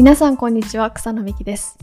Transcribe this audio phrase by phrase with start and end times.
[0.00, 0.90] 皆さんこんにちは。
[0.92, 1.76] 草野美希です。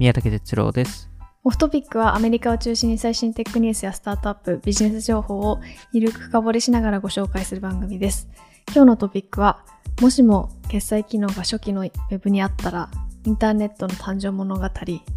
[0.00, 1.08] 宮武哲郎です。
[1.44, 5.60] オフトピックはアメリカを中心に最新テックニュースやスタートアップビジネス情報を
[5.92, 8.28] ゆるく深掘りしながらご紹介する番組です。
[8.74, 9.64] 今日のトピックは
[10.00, 12.90] もしも決済機能が初期のウェブにあったら
[13.24, 14.68] インターネットの誕生物語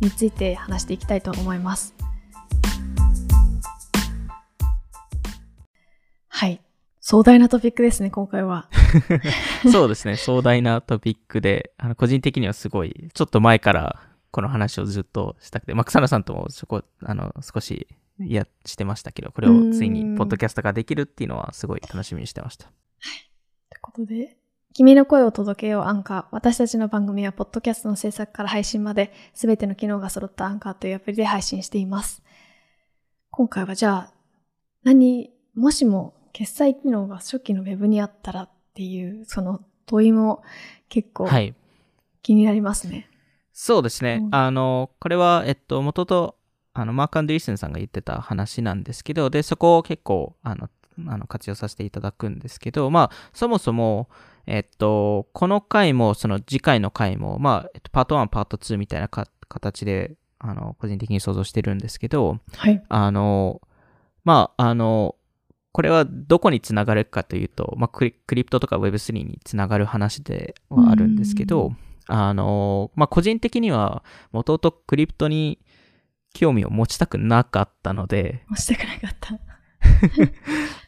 [0.01, 1.95] について話していきたいと思います。
[6.27, 6.61] はい。
[7.01, 8.69] 壮大なトピックですね今回は
[9.71, 17.87] そうですね、壮大なトピックで、あの個人的にはすごい、ちょっと前からこの話をずっとしたくて、まあ、草野さんともそこ、あの、少し、
[18.19, 22.65] いや、してましたけど、これをついにポッドキャストができるっていうのはすごい楽しみにしてました。
[22.65, 22.73] とい
[23.77, 24.37] うことで、
[24.73, 26.25] 君の声を届けようアンカー。
[26.31, 32.21] 私たちの番組は、ポッドキャストの制作から配信まで、すべての機能が揃ったアンカーというアプリで配信しています。
[33.31, 34.13] 今回はじゃあ、
[34.83, 40.43] 何、もしも決済機能が初期のウェブにあったらっていう、その問いも
[40.89, 41.55] 結構はい。
[42.21, 43.09] 気になりますね。
[43.53, 44.19] そうですね。
[44.21, 46.35] うんあの、これは、えっと、元と、
[46.73, 50.69] あの、マーク・アンドリーセンさんが言ってた話なんですけど、で、そこを結構、あの、
[51.07, 54.09] あの活用させていただくんですけど、まあ、そもそも、
[54.45, 62.83] えっと、この回も、その次回の回も、まあ、えっと、パート1、パート2みたいなか形で、あの、個人的に想像してるんですけど、はい。
[62.89, 63.61] あの、
[64.25, 65.15] まあ、あの、
[65.75, 71.73] これはどこにつながるかというと、まあ、クリクリプトとか Web3 につながる話ではあるんですけど、
[72.07, 75.59] あの、まあ、個人的には、もともとクリプトに
[76.33, 79.37] 興味を持ちたくなかったので、押したくなかった。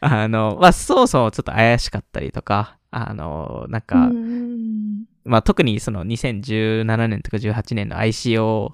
[0.00, 8.72] あの、まあ、そもそもちょっと怪しかったりとか、あの、なんか、うんまあ、特にその2017年とか18年の ICO、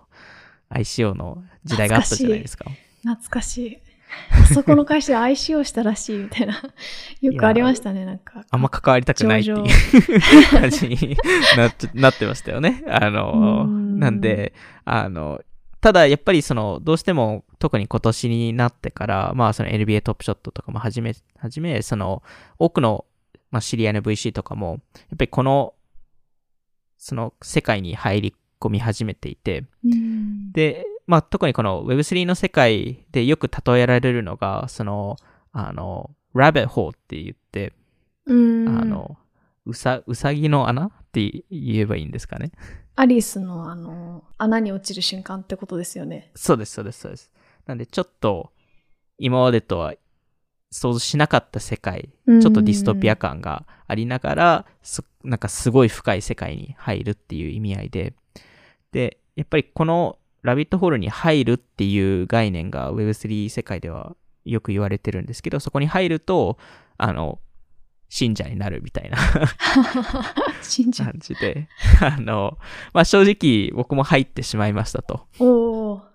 [0.70, 2.67] ICO の時代があったじゃないですか。
[3.03, 3.83] 懐かしい。
[4.31, 6.62] あそこの会社で ICO したらしいみたいな。
[7.20, 8.45] よくありましたね、なんか。
[8.51, 11.17] あんま関わりたくないっていう上感じに
[11.57, 12.85] なって なってましたよね。
[12.89, 14.53] あの、うんなんで、
[14.85, 15.41] あの、
[15.80, 22.23] ただやっぱりその、どうしても特に今年になってから、まあその NBA トップショットとかもはじめ、はじめ、その、
[22.58, 23.05] 多くの、
[23.51, 25.74] まあ知り合いの VC とかも、やっぱりこの、
[26.97, 35.17] その世界に入り込み始めていて、うんで、まあ、特にこの Web3 の世界でよく例えられるのが、その、
[35.53, 37.73] あの、rabbit hole って言って、
[38.27, 39.17] うんあの、
[39.67, 42.53] うさ、うさぎの穴って言えばいいんですかね。
[42.97, 46.31] アリスのあの、穴に落ちる瞬間ってことですよね。
[46.35, 47.31] そうです、そうです、そうです。
[47.67, 48.53] なんで、ちょっと、
[49.19, 49.95] 今までとは
[50.71, 58.15] 想像しなかった世界、うんちょっとディストピア感がありながら、そなんかすごい深い世界に入るっていう意味合いで、
[58.91, 66.58] で、やっぱりこのラビットホールに入るっていう概念が Web3 世界ではよく言われてるんですけど、そこに入ると、
[66.98, 67.40] あの、
[68.08, 69.18] 信者になるみたいな
[70.62, 71.68] 信じ感じで、
[72.00, 72.58] あの、
[72.92, 75.27] まあ、正直僕も入ってしまいましたと。
[75.40, 76.00] おー。
[76.00, 76.10] っ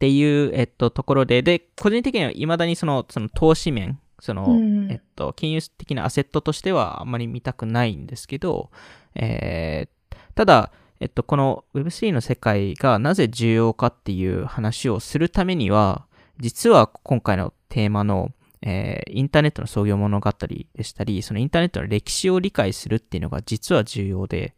[0.00, 4.90] ていう、えっと、ところで、で、個人的には未だにその、その投資面、その、うん。
[4.90, 8.70] えっと、金融的なアセットとしてはあんまり見たくないんですけど、
[9.14, 10.02] えー
[10.34, 16.06] ただ、えっと、この Web3 の世界がなぜ重要かっていう話をするためには、
[16.38, 18.30] 実は今回のテーマの、
[18.60, 20.32] えーインターネットの創業物語
[20.76, 24.54] でしたり、そのインターネットの歴史を理解するっていうのが実は重要で、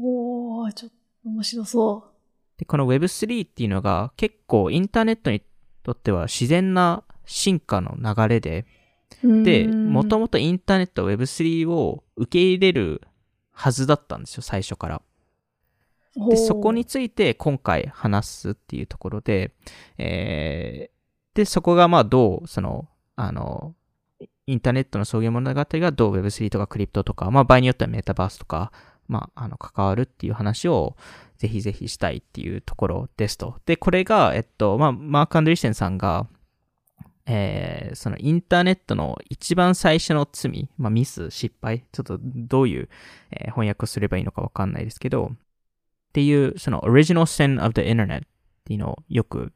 [0.00, 2.04] おーちょっと面白そ
[2.56, 5.42] で、この Web3 っていうのが結構インターネットに
[5.82, 8.64] とっては自然な進化の流れで、
[9.24, 9.42] う。
[9.42, 13.02] で、うんもともとインターネットは Web3 を受け入れる
[13.50, 15.02] はずだったんですよ、最初から。
[16.16, 19.52] で、そこについて今回話すっていうところで、
[19.98, 23.74] えー、で、そこがまあどう、その、あの、
[24.46, 28.72] インターネットの創業物語がどう Web3 とかクリプトとか、まあ場合によってはメタバースとか、
[29.08, 30.96] まあ、あの、関わるっていう話を
[31.36, 33.60] ぜひぜひしたいっていうところですと。
[33.66, 36.26] で、これが、えっと、まあ、マーク・アンドリーセンさんが、
[37.26, 42.88] えーそのインターネットの一番最初の罪、まあ、ミス、失敗、ちょっとどういう、
[43.30, 45.32] えー翻訳をすればいいのかわかんないですけど、
[46.14, 48.20] っていう、その original sin of the internet っ
[48.64, 49.52] ていうのをよく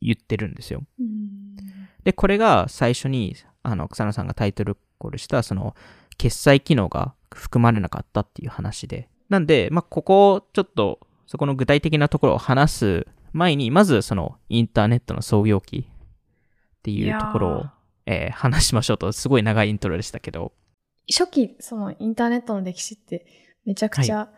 [0.00, 0.82] 言ってるんですよ。
[0.98, 1.54] うん
[2.02, 5.74] で、これが最初に、あの、草野さんがタイトルコールした、その、
[6.18, 9.08] 決済機能が含まれなかったっていう話で。
[9.30, 17.64] なんで、まあ、ここをちょっと、そこの具体的なところを話す前に、まずその、インターネットの創業期っていうところを
[18.06, 20.52] えー話しましょうと、すごい長いイントロでしたけど、
[21.10, 23.26] 初期、そのインターネットの歴史って
[23.64, 24.30] めちゃくちゃ、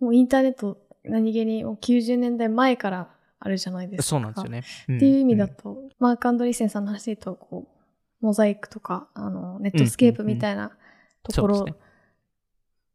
[0.00, 3.08] もうインターネット何気にもう90年代前から
[3.40, 4.02] あるじゃないですか。
[4.02, 4.96] そうなんですよね。
[4.96, 10.72] っていう意味だと、マーク・アンドリーセンさんの話で言うと、こう、モザイクとか、あの、ネットスケープみたいな
[11.22, 11.64] ところ、っ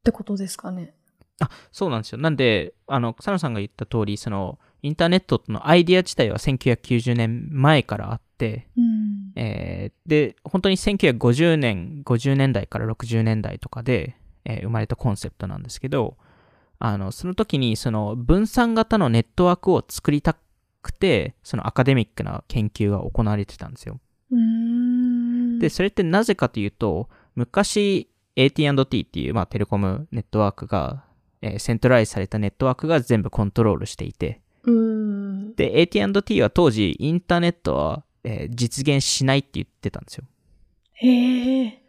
[0.04, 0.94] てことですかね。
[1.40, 2.18] あ、そうなんですよ。
[2.20, 9.32] なんで、あの、草野さんが言った通り、その、インターネットのアイディア自体は1990年前からあって、うん。
[9.36, 16.18] えーで、本当に1950年、50年代から60年代とかで、えー生まれたコンセプトなんですけど、
[16.86, 20.36] あの、その時にその分散型のネットワークを作りた
[20.82, 24.02] くて、そのアカデミックな研究が行われてたんですよ。
[25.60, 31.06] で、それってなぜかというと、昔 AT&T っていう、まあ、テレコムネットワークが、
[31.42, 34.42] えーセントライズされたネットワークが全部コントロールしていて。
[35.56, 40.26] で、AT&T は当時インターネットは、えー実現しないって言ってたんですよ。
[40.96, 41.82] へえ。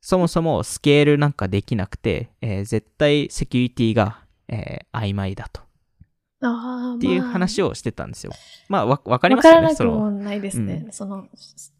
[0.00, 5.62] そもそもスケールなんかできなくて、えー絶対セキュリティが、えー曖昧だと。
[6.40, 8.32] ああ、っていう話ををしてたんですよ。
[8.68, 10.18] まあ、わ、わかりわますよね、そからなくもの。
[10.24, 10.86] ないですね。
[10.88, 11.26] うその、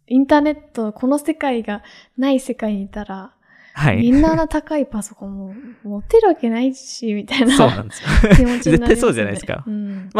[0.09, 1.83] インターネット、この世界が
[2.17, 3.35] ない世界にいたら、
[3.75, 3.99] はい。
[3.99, 5.55] みんなあんな高いパソコンも
[5.85, 8.09] 持ってるわけないし、みたいな そうなんですよ。
[8.35, 8.61] 気持ちになね。
[8.61, 10.11] 絶対そうじゃないですかうん。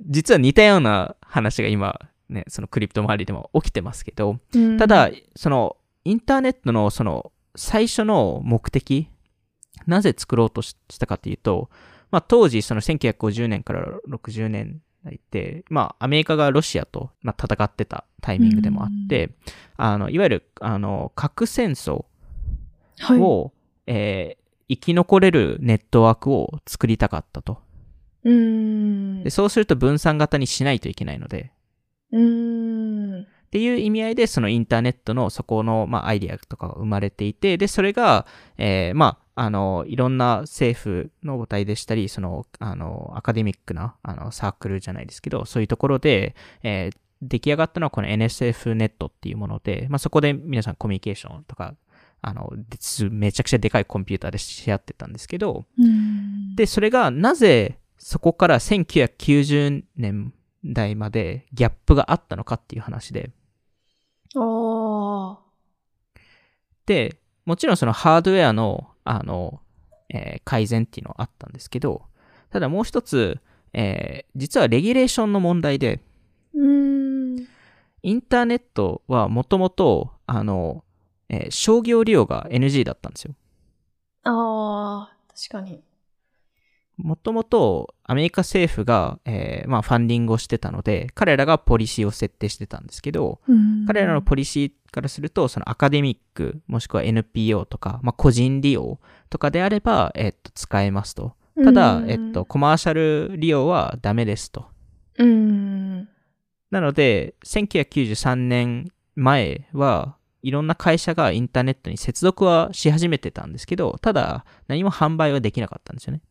[0.00, 9.08] 実は似たような話が今、ね、そのクリプト周りでも起きてますけど、うんただ、その、インターネットのその、最初の目的、
[9.86, 11.70] なぜ作ろうとししたかというと、
[12.10, 19.30] まあ当時、その1950年から60年代って、まあアメリカがロシアと、まあ、戦ってたタイミングでもあって、
[19.76, 22.04] あの、いわゆる、あの、核戦争
[22.98, 23.52] はい、を、
[23.86, 27.58] えー生き残れるネットワークを作りたかったと。
[28.24, 28.32] うー
[29.20, 29.22] ん。
[29.22, 31.52] でそうすると分散型にしないといけないので、
[32.12, 32.65] うーん。
[33.56, 38.26] っていう意味合いで、そのインターネットのそこの、まあ、アイディアとかが生まれていて、で、それが、
[38.58, 51.74] えーまあ、あの、いろんな政府の母体でしたり、その、あの、アカデミックな、あの、サークルじゃないですけど、そういうところで、えー出来上がったのはこの NSF ネットっていうもので、まあ、そこで皆さんコミュニケーションとか、
[52.20, 52.52] あの、
[53.10, 60.34] めちゃくちゃでかいコンピューターでし合ってたんですけど、うん、で、それがなぜそこから1990年
[60.74, 63.30] 代までギャップがあったのかっていう話で、
[64.34, 65.46] おー。
[66.86, 69.60] で、もちろんそのハードウェアの、あの、
[70.08, 72.02] えー改善っていうのはあったんですけど、
[72.50, 73.40] ただもう一つ、
[73.72, 76.00] えー実はレギュレーションの問題で。
[78.02, 80.84] インターネットはもともと、あの、
[81.28, 83.34] えー商業利用が NG だったんですよ。
[84.24, 85.82] あー、確かに。
[86.96, 98.98] もともとアメリカ政府が、えーまあ、ファンディングをしてたので、彼らがポリシーを設定してたんですけど、うん彼らのポリシーからすると、そのアカデミック、もしくは NPO とか、まあ、個人利用
[99.30, 101.34] とかであれば、えっと、使えますと。
[101.62, 104.66] ただ、うんえっと、コマーシャル利用はダメですと。
[105.18, 106.08] うん。
[106.70, 116.22] なので、1993年前は、いろんな会社がインターネットに接続はし始めてたんですけど、ただ、何も販売はできなかったんですよね。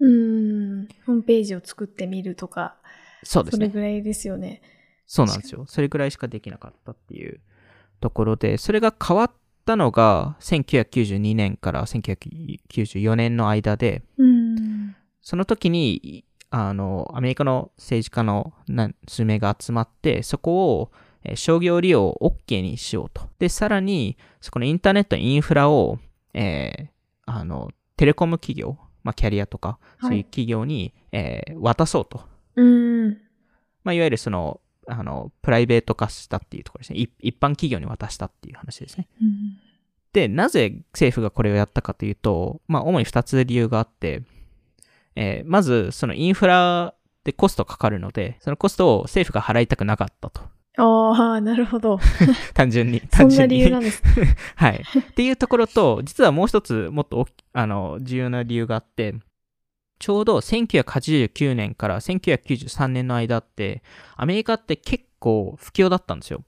[0.00, 0.88] うん。
[1.06, 2.76] ホームページを作ってみるとか、
[3.22, 3.66] そうですね。
[3.68, 4.62] それぐらいですよね。
[5.06, 5.64] そうなんですよ。
[5.66, 7.40] それぐらいしかできなかったっていう
[8.00, 9.30] ところで、それが変わっ
[9.66, 14.96] たのが、1992年から1994年の間で、うん。
[15.20, 20.92] その時に、あの、アメリカの政治家のな数名が集まって、そこを、
[21.22, 23.28] えー商業利用を OK にしようと。
[23.38, 25.98] で、さらに、そこのインターネットのインフラを、
[26.32, 26.88] えー
[27.26, 32.22] あの、テレコム企業、まあ、キャリアとか、そういう企業に、えー渡そうと。
[32.56, 33.10] うん。
[33.84, 36.98] まあ、いわゆるその、あの、プライベート化したっていうところですね。
[36.98, 39.08] 一一般企業に渡したっていう話ですね。
[39.20, 39.58] うん
[40.12, 44.22] で、なぜ政府がこれをやったかというと、まあ、主に二つ理由があって、
[45.14, 50.42] えーまず、そのインフラでコストかかるので、そのコストを政府が払いたくなかったと。
[50.76, 51.98] ああ、なるほど。
[52.54, 53.00] 単純に。
[53.12, 53.56] そんな単純に。
[53.56, 54.02] 理由なんです。
[54.56, 54.82] はい。
[54.98, 59.14] っていうところと、実はもう一つ、もっとあの、重要な理由があって、
[59.98, 63.82] ちょうど1989年から1993年の間って、
[64.16, 66.44] アメリカって結構不況だったんですよ。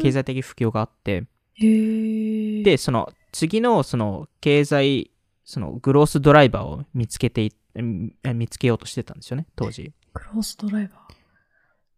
[0.00, 1.24] 経済的不況があって。
[1.58, 5.10] で、その次のその経済、
[5.44, 9.92] そのグロースドライバーを見つけて見つけようとしてたんですよね、当時。
[10.12, 11.09] クロスドライバ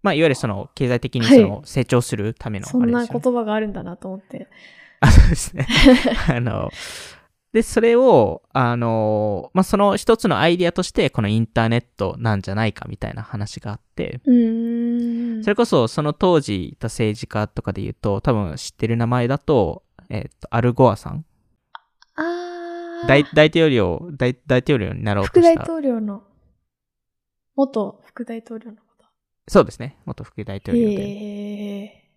[0.02, 2.68] まあ、いわゆるその経済的にはいその成長するためのー。
[2.68, 4.48] そんな言葉があるんだなと思って。
[5.00, 5.66] あ、そうですね。
[6.28, 6.70] あの、
[7.52, 15.44] で、それを、あの、まあ、その一つのアイディアとして、このインターネットなんじゃないかみたいな話があって、うーん。
[15.44, 21.26] それこそその当時いた政治家とかで言うと、多分知ってる名前だと、えっと、アルゴアさん。
[22.14, 23.06] ああ。
[23.06, 25.62] 大大統領大、大統領になろうと副大した。
[25.64, 26.22] 統領の、
[27.54, 28.81] 元副大統領のこ
[29.48, 29.96] そうですね。
[30.04, 30.72] 元副大と。
[30.72, 32.08] 統領で。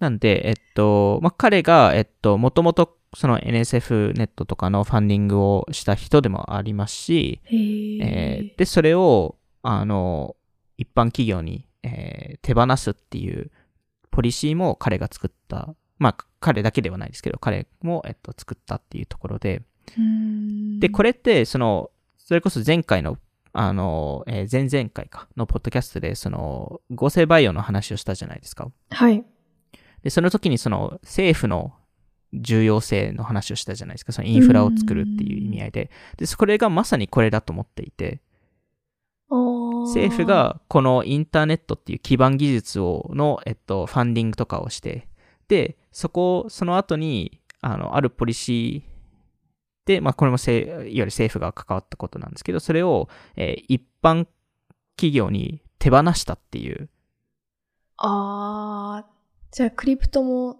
[0.00, 10.36] なんで、えっと、まあ、彼が、えっと、もともとその NSF ネットとかのファンディングをした人でもありますし、へーえーで、それを、あの、
[10.76, 13.50] 一般企業に、えー手放すっていう
[14.10, 15.74] ポリシーも彼が作った。
[15.98, 19.62] まあ、彼だけではないですけど、彼も、えっと、作ったっていうところで、
[20.80, 23.16] で、これって、その、それこそ前回の、
[23.56, 28.70] あの、えー前々回か、のポッドキャストで、その、合成培養の話をしたじゃないですか。
[28.90, 29.24] はい。
[30.02, 31.72] で、その時にその、政府の
[32.32, 34.12] 重要性の話をしたじゃないですか。
[34.12, 35.90] そのインフラを作るっていう意味合いで。
[36.16, 38.20] で、それがまさにこれだと思っていて、
[39.30, 45.08] 政政府、がこのインターネットっていう基盤技術を、の、えっと、ファンディングとかをして、
[45.46, 48.93] で、そこ、その後に、あの、あるポリシー
[49.86, 54.26] で、まあ、これもせい、いわゆる政府が関わったことなんですけど、それを、えー一般
[54.96, 56.88] 企業に手放したっていう、
[57.96, 59.06] ああ、
[59.50, 60.58] じゃあクリプトも、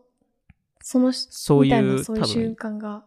[0.81, 3.05] そのし、そういう、そういう多瞬分、間が。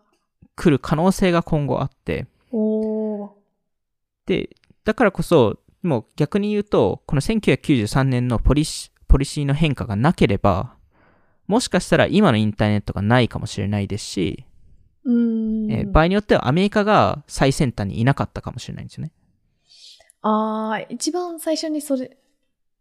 [0.55, 3.37] 来る可能性が今後あって、おお。
[4.25, 4.49] で、
[4.83, 10.75] だからこそ、もう逆に言うと、この1993年のポリシポリシーの変化がなければ、
[11.47, 14.45] もしかしたら今のインターネットがないかもしれないですし。
[15.69, 19.11] えー場合によってはアメリカが最先端にいなかったかもしれないんですよね。
[20.21, 22.17] ああ、一番最初にそれ、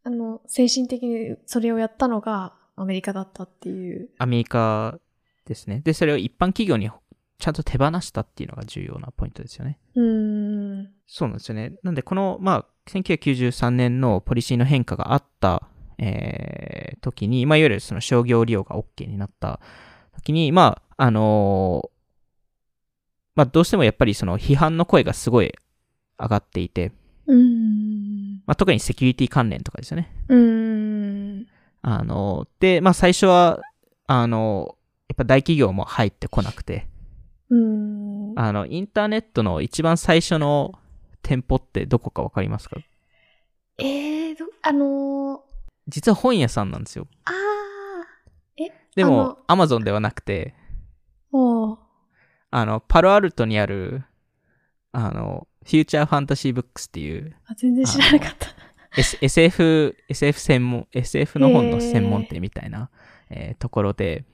[0.03, 4.09] あの、精神的にそれをやったのがアメリカだったっていう。
[4.19, 4.99] アメリカ
[5.45, 5.81] ですね。
[5.85, 6.91] で、それを一般企業に
[7.39, 9.79] ちゃんと手放したっていうのが重要なポイントですよね。
[9.95, 10.91] うーん。
[11.07, 11.75] そうなんですよね。
[11.83, 15.69] なんで、この、まあ、1993年のポリシーの変化があった、
[15.99, 19.61] えー時に、まあ、いわゆるその商業利用が OK になった
[20.17, 21.96] 時に、まあ、あのー
[23.37, 25.55] まあ、どうしてもやっぱりその批判の声がすごい
[26.19, 26.91] 上がっていて、
[27.27, 28.43] うーん。
[28.47, 30.11] まあ、特にセキュリティ関連とかですよね。
[30.29, 31.47] うーん。
[31.83, 33.61] あの、で、まあ、最初は、
[34.07, 34.77] あの、
[35.09, 36.89] やっぱ大企業も入ってこなくて、
[37.51, 38.39] うーん。
[38.39, 40.73] あの、インターネットの一番最初の
[41.23, 42.77] 店舗ってどこかわかりますか？
[43.79, 45.41] えー、ど、あのー、
[45.89, 47.07] 実は本屋さんなんですよ。
[47.25, 48.65] あー。
[48.65, 50.55] えでも、アマゾンではなくて、
[51.33, 51.86] おー
[52.51, 54.05] あの、パロアルトにある、
[54.93, 58.49] あの、フューチャーファンタジーブックスっていう、あ、全然知らなかった。
[58.97, 62.91] S、SF、SF 専門、SF の本の専門店みたいな、
[63.31, 64.25] えーところで。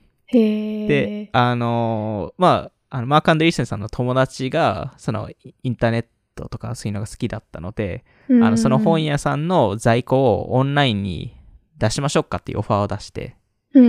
[0.87, 6.05] で、あのーまあ、あの、マーク・アンドリーセンさんの友達が、その、イインターネッ
[6.35, 11.35] トとかそういうのが好きだったので、あの、その本屋さんの在庫をオンラインに
[11.77, 13.35] 出しましょうかっていうオファーを出して、
[13.73, 13.81] う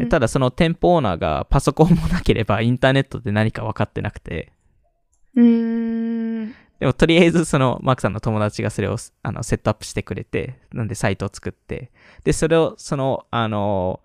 [0.00, 0.04] ーん。
[0.04, 4.52] でただその店舗オーナーがパソコンもなければインターネットで何か分かってなくて、
[5.36, 6.54] うーん。
[6.80, 11.90] でもとりあえずそのマークさんの友達がそれをあのセットアップしてくれて、なんでサイトを作って、
[12.24, 14.00] で、それをその、あの、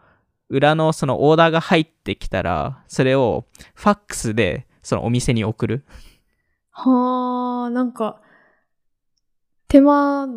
[0.50, 5.86] 裏のそのオーダーが入ってきたら、それをファックスでそのお店に送る。
[6.72, 8.20] はあ、なんか、
[9.75, 10.27] 手間、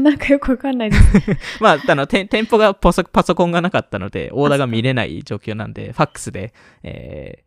[0.00, 1.02] なんかよくわかんないです。
[1.60, 7.44] まあ、あの、て店舗がパソパソコンがなかったので、オーダーが見れない状況なんで、ファックスで、えー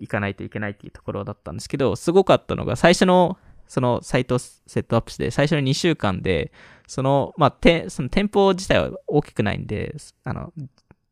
[0.00, 6.50] 行かないといけないっていうところだったんですけど、すごかったのが、最初の、そのサイトをセットアップして、最初の2週間で、
[6.88, 9.94] その、まあ、てその店舗自体は大きくないんで、
[10.24, 10.52] あの、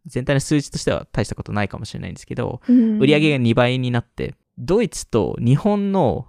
[0.07, 6.27] 全体の数字としては大したことないかもしれないんですけど、売り上げが2倍になって、ドイツと日本の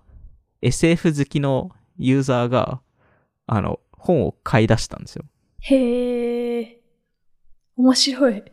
[0.62, 2.82] SF 好きのユーザーが、
[3.46, 5.26] あの、本を買い出したんですよ。
[5.60, 6.82] へえ。
[7.76, 8.44] 面白い。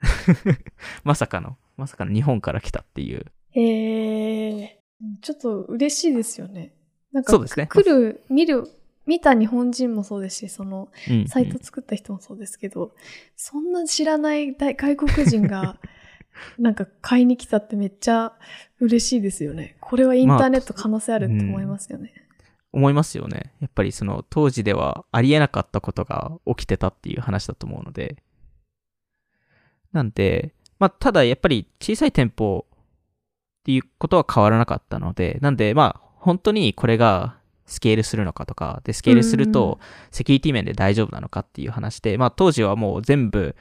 [1.04, 3.26] まさかの、まさかの日本から来たっていう。
[3.50, 4.80] へえ。
[5.20, 6.74] ちょっと嬉しいですよね。
[7.12, 8.68] なんか、そうですね来る、見る、
[9.06, 12.92] 見た日本人もそうですし、その、うんサイト作った人もそうですけど、
[13.36, 15.78] そんな知らない大外国人が、
[16.58, 18.36] なんか買いに来たってめっちゃ
[18.80, 19.76] 嬉しいですよね。
[19.80, 22.12] これはインターネット可能性あるって思いますよね。
[22.74, 23.54] 思いますよね。
[23.60, 28.16] やっぱりその当時ではありえなかったことが起きてたっていう話だと思うので。
[29.92, 39.78] なんで、まあ、ただやっぱり小さい店舗っていうことは変わらなかったので、なんでまあ、本当にこれがスケールするのかとか、で、スケールすると
[40.10, 43.54] セキュリティ面で大丈夫なのかっていう話で、まあ当時はもう全部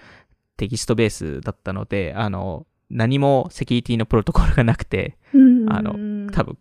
[0.57, 5.71] テキストベースだったので、あの、何もセキュリティのプロトコルがなくて、うん。
[5.71, 6.57] あの多分、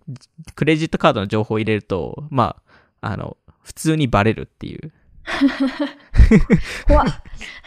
[0.55, 2.57] クレジットカードの情報を入れると、ま
[3.01, 4.93] あ、あの、普通にバレるっていう。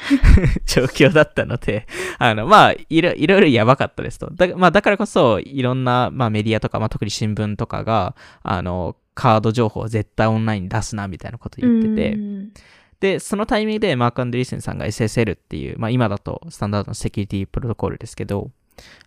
[0.66, 4.30] 状況だったので、あの、まあ、いろいろやばかったですと。
[4.32, 12.52] だ,、まあ、だからこそ、いろんな、まあ、メディアとか、まあ、特に新聞とかが、あの、カード情報を絶対オンラインに出すな、みたいなこと言ってて、うん
[13.00, 18.52] で、そのタイミングでマーク・アンドリーセンさんが SSL っていう、まあ今だとスタンダードのセキュリティプロトコルですけど、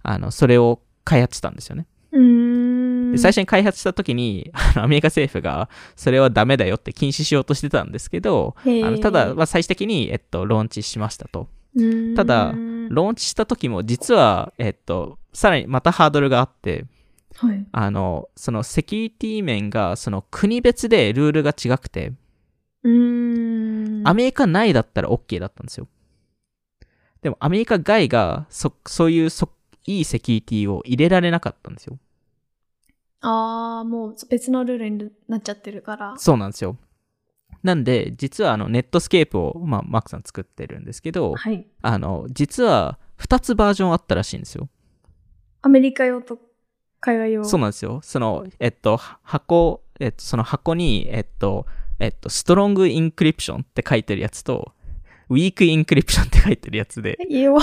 [0.03, 1.87] あの、それを開発したんですよね。
[3.13, 11.49] で最初に開発した時に、あのアメリカ政府がそれはダメだよって禁止しようとしてたんですけど、あのただ、まあ、最終的に、えっと、ローンチしましたと。
[12.17, 16.87] ただローンチした時も実は、えっと、さらにまたハードルがあって、
[17.37, 17.67] はい。
[17.71, 22.13] あの、そのセキュリティ面が、その国別でルールが違くて、
[22.83, 23.58] うーん。
[24.05, 25.89] アメリカ内だったら OK だったんですよ。
[27.23, 29.51] でもアメリカ外が、そ、そういうそ、
[29.87, 31.99] いいセキュリティを入れられなかったんですよ。
[33.21, 36.15] ああ、もう別のルールになっちゃってるから。
[36.19, 36.77] そうなんですよ。
[37.63, 41.67] なんで、実はあの、ネットスケープを、まあ、マークさん作ってるんですけど、はい。
[41.83, 44.69] あの、実は2つバージョンあったらしいんですよ。
[45.63, 46.39] アメリカ用と
[47.01, 47.45] 海外用。
[47.45, 48.01] そうなんですよ。
[48.03, 51.67] その、えっと、は箱、えっと、その箱に、えっと、
[52.01, 54.73] えっと、 strong encryption って書いてるやつと、
[55.29, 57.61] weak encryption って書いてるやつで、弱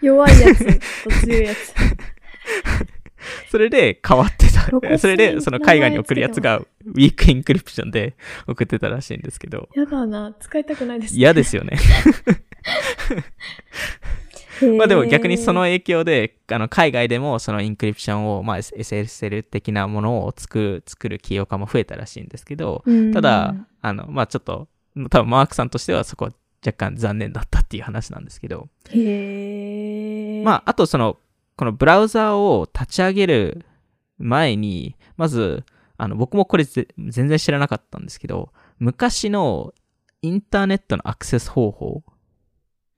[0.00, 0.64] 弱いやつ
[1.04, 1.74] と強いやつ。
[3.50, 4.70] それで変わってた。
[4.70, 8.14] にそれで、その海外に送るやつが、 weak encryption で
[8.46, 11.16] 送ってたらしいんですけど、やだな、使いたくないです。
[11.16, 11.78] 嫌ですよね。
[14.78, 24.68] まあでも逆にその、影響で、あの、海外でもそのインクリプションを、まあ SSL 的なものを作る、作る起業家も増えたらしいんですけど、うんただ、あの、まあちょっと、
[25.10, 26.32] 多分マークさんとしてはそこは
[26.64, 28.68] 若干残念だったっていう話なんですけど。
[30.44, 31.18] まああとその、
[31.56, 33.64] このブラウザーを立ち上げる
[34.18, 35.64] 前に、まず、
[35.98, 39.72] あの、僕もこれぜ全然知らなかったんですけど、昔の
[40.22, 42.02] インターネットのアクセス方法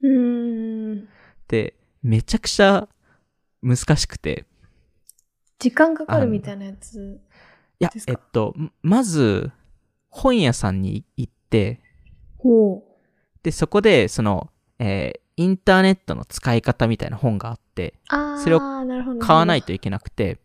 [0.02, 1.08] うーん。
[1.48, 2.86] ってめちゃくちゃ
[3.62, 4.44] 難しくて、
[5.58, 7.20] 時間かかるみたいなやつ。
[7.80, 8.12] いやです、か？
[8.12, 9.50] えっと、んまず、
[10.10, 11.80] 本屋さんに行って、
[12.36, 12.84] ほ
[13.42, 17.94] で、そこで、その、えーインターネットの使い方みたいな本があって、
[18.42, 18.60] それを。
[19.20, 20.40] 買わないといけなくて、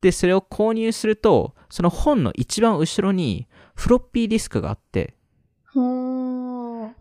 [0.00, 5.14] で、それを購入すると、その本の一番後ろにフロッピーディスクがあって。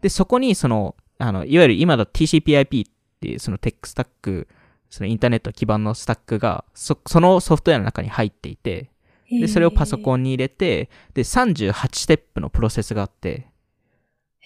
[0.01, 4.47] で、そこにその、あの、いわゆる今だと TCPIP っていうそのテックスタック、
[4.89, 8.89] そのインターネット基盤のスタックが、そそのソフトウェアの中に入っていて、
[9.29, 10.21] で、それをパソコン。
[10.21, 13.47] ンに入れて、で、38ステップのプロセスがあって、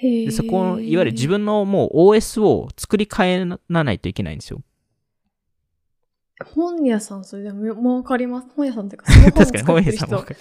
[0.01, 4.61] でそこ、いわゆる自分のもう OS を作り変えないといけないんですよ。
[6.43, 8.47] 本屋さん、それでも儲かります？
[8.55, 10.39] 本屋さんっていうか、 その確かに本屋さんもわかる。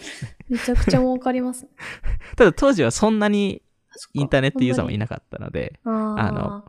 [0.49, 1.66] めちゃくちゃ儲かります。
[2.37, 3.62] ただ当時はそんなに
[4.14, 6.64] インターネットユーザーもいななかったので、ああの、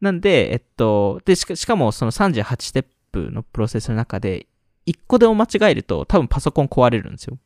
[0.00, 4.46] なんで、えっと、で、しかしかもその38ステップのプロセスの中で、
[4.86, 7.38] 1個でも間違えると多分パソコン壊れるんですよ。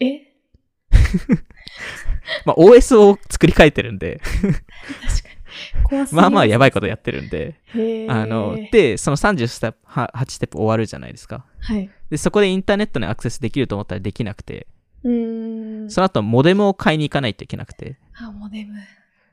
[0.00, 0.32] え？
[2.44, 5.36] まあ OS を作り変えてるんで、確かに。
[5.84, 6.90] 怖すぎまあまあやばいことや。
[6.90, 7.60] やってるんで、
[8.08, 11.44] あの、で、その30ステップ、は8ステップ終わるじゃないですか。
[11.60, 11.90] はい。
[12.10, 14.66] で、そこでインターネットにアクセスできると思ったらできなくて、
[15.02, 15.90] うーん。
[15.90, 18.74] その後モデムを買いに行かないといけなくて、あ、モデム。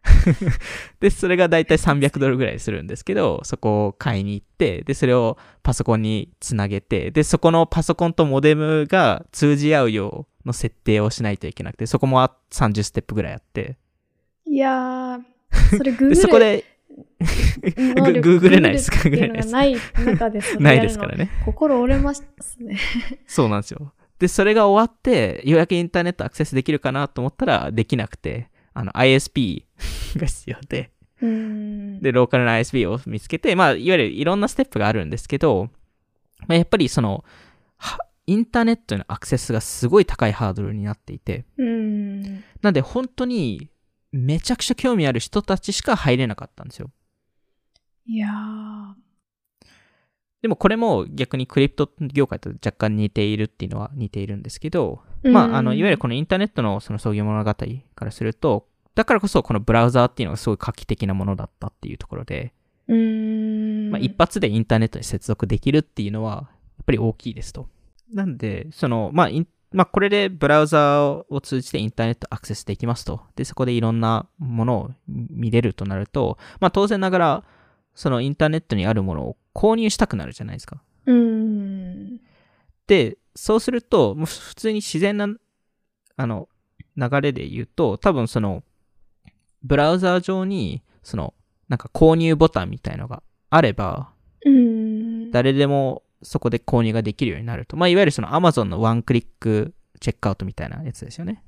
[0.99, 13.77] で、それがだいたい300ドルぐらいするんですけど、そこを買いに行って、で、それをパソコンにつなげて、で、そこのパソコンとモデムが通じ合うようの設定をしないといけなくて、そこもあ30ステップぐらいあって、
[14.45, 16.65] いやー、それ グーグで、ルそこで、
[17.77, 19.03] 能力ググれないですか？
[19.03, 21.29] ググれないっていうのがない中でそれないですからね。
[21.45, 22.23] 心折れます
[22.59, 22.77] ね。
[23.25, 23.93] そうなんですよ。
[24.19, 29.63] で、それが終わって、ようやくインターネットアクセスできるかなと思ったら、できなくて、あの、ISP
[30.17, 30.91] が必要で。
[31.21, 35.69] で、ローカルな ISP を見つけて、まあ、いわゆるいろんなステップがあるんですけど、
[36.47, 37.23] まあ、やっぱりその、
[37.77, 41.45] はインターネットへのアクセスがすごい高いハードルになっていて。
[42.61, 43.69] なんで本当に
[44.11, 46.89] めちゃくちゃ興味ある人たちしか入れなかったんですよ。
[48.05, 49.03] いやー。
[50.41, 62.53] でもこれも逆にクリプト業界と若干似ているっていうのは似ているんですけど、まあ、あの、いわゆるこのインターネットのその創業物語からすると、だからこそこのブラウザーっていうのがすごい画期的なものだったっていうところで。
[62.87, 67.69] まあ、一発でインターネットに接続できるっていうのは、やっぱり大きいですと。
[68.13, 69.29] なんで、その、まあ、
[69.71, 73.21] まあ、これでブラウザーを通じてインターネットアクセスできますと。
[73.35, 77.43] で、そこでいろんなものを見れるとなると、まあ、当然ながら、
[77.95, 80.81] そのインターネットにあるものを購入したくなるじゃないですか。
[81.05, 82.19] うーん。
[82.87, 85.27] で、そうすると、もう普通に自然な、
[86.17, 86.49] あの、
[86.95, 88.63] 流れで言うと、多分その、
[89.63, 91.33] ブラウザー上に、その、
[91.69, 94.11] なんか購入ボタンみたいのがあれば。
[95.31, 97.77] 誰でもそこで購入ができるようになると。
[97.77, 101.43] まあ、いわゆるその Amazon のワンクリックチェックアウトみたいなやつですよね。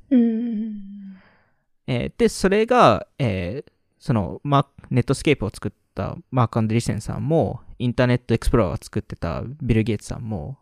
[1.88, 10.58] えーで、それが、えーその、マーネットスケープを作ったマーク・アンドリセンさんも、インターネットエクスプローラーを作ってたビル・ゲイツさんも、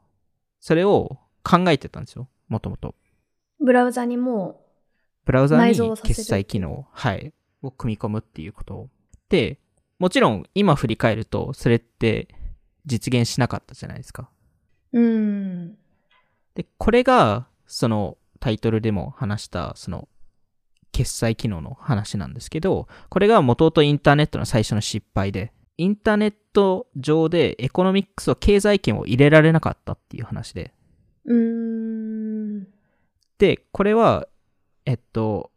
[0.64, 2.96] それを考えてたんですよ、もともと。
[3.60, 4.64] ブラウザにも
[5.26, 8.90] ブラウザに決済機能、はい、を組み込むっていうことを。
[9.28, 9.60] で、
[10.00, 12.30] もちろん今振り返ると、それって
[12.86, 14.30] 実現しなかったじゃないですか。
[14.94, 15.78] う、うん。
[16.56, 20.08] で、これが、そのタイトルでも話した、その、
[20.94, 30.74] 決済機能の話なんですけど、これが元々インターネットの最初の失敗で、インターネット上でエコノミックスを経済圏を入れられなかったっていう話で。
[31.26, 32.68] うーん。
[33.38, 34.28] で、これは、
[34.86, 35.52] えっと、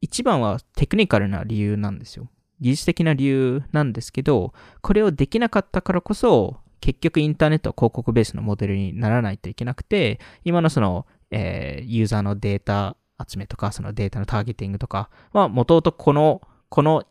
[0.00, 2.28] 一番はテクニカルな理由なんですよ。
[2.60, 17.04] 技術的な理由なんですけど、これをできなかったからこそ、結局インターネットは広告ベースのモデルにならないといけなくて、今のその、えーユーザーのデータ集めとか、そのデータのターゲティングとかは、もともとこの、この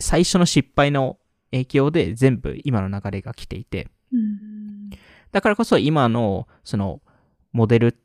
[0.00, 1.18] 最初の失敗の
[1.50, 4.90] 影響で全部今の流れが来ていて、うん。
[5.32, 7.00] だからこそ今のその
[7.52, 7.96] モデル、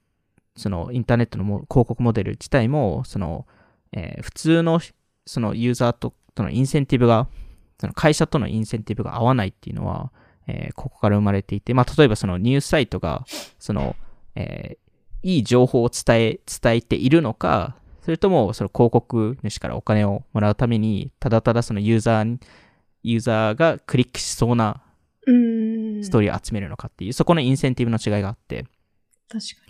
[0.55, 3.45] そのインターネットのも広告モデル自体も、その、
[3.91, 4.79] えー普通の
[5.25, 7.27] そのユーザーととのインセンティブが、
[7.79, 10.11] その会社とのインセンティブが合わないっていうのは、
[10.47, 13.25] えーここから生まれていて、まあ、例えばそのニュースサイトが、
[13.59, 13.95] その、
[14.35, 14.85] えー
[15.23, 17.75] いい情報を伝え、伝えているのか、
[18.05, 22.39] それともその広告主からお金をもらうために、ただただそのユーザーに、
[23.01, 24.83] ユーザーがクリックしそうな
[25.25, 26.03] うん。
[26.03, 28.65] ストーリーを集めるのかっていう、そこのインセンティブの違いがあって。
[29.27, 29.65] 確か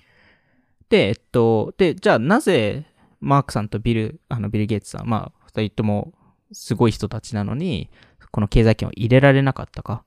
[0.90, 2.86] で、えっと、で、じゃあなぜ、
[3.22, 6.14] マークさんとビル、あの、ビル・ゲイツさん、まあ、二人とも
[6.52, 7.90] すごい人たちなのに、
[8.32, 10.04] この経済圏を入れられなかったか。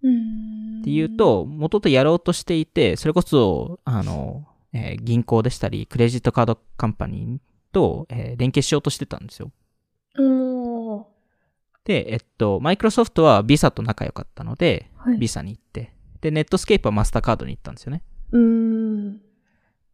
[0.00, 7.38] っていう、と、元々やろうとしていて、それこそ、あの、えー銀行でしたり、クレジットカード company
[7.72, 9.50] と、えー連携しようとしてたんですよ。
[11.84, 15.18] で、えっと、マイクロソフトはビザと仲良かったので、はい。
[15.18, 18.02] ビザに行って、で、ネットスケープはマスターカードに行ったんですよね。
[18.32, 19.18] うん。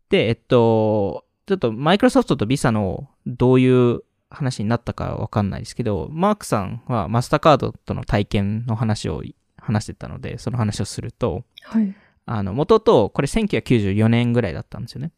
[0.08, 9.22] で、えっと、ちょっとマイクロソフトとビザのどういう話になったかわかんないですけど、マークさんはマスターカードとの体験の話を
[9.58, 11.94] 話してたので、その話をすると、はい。
[12.26, 15.12] あの、元々これ1994年ぐらいだったんですよね。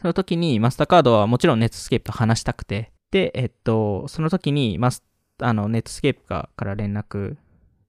[0.00, 5.02] その時にマスターカードはもちろんネットスケープと話したくて、で、えっと、その時にマス、
[5.40, 7.36] あの、ネットスケープかから連絡、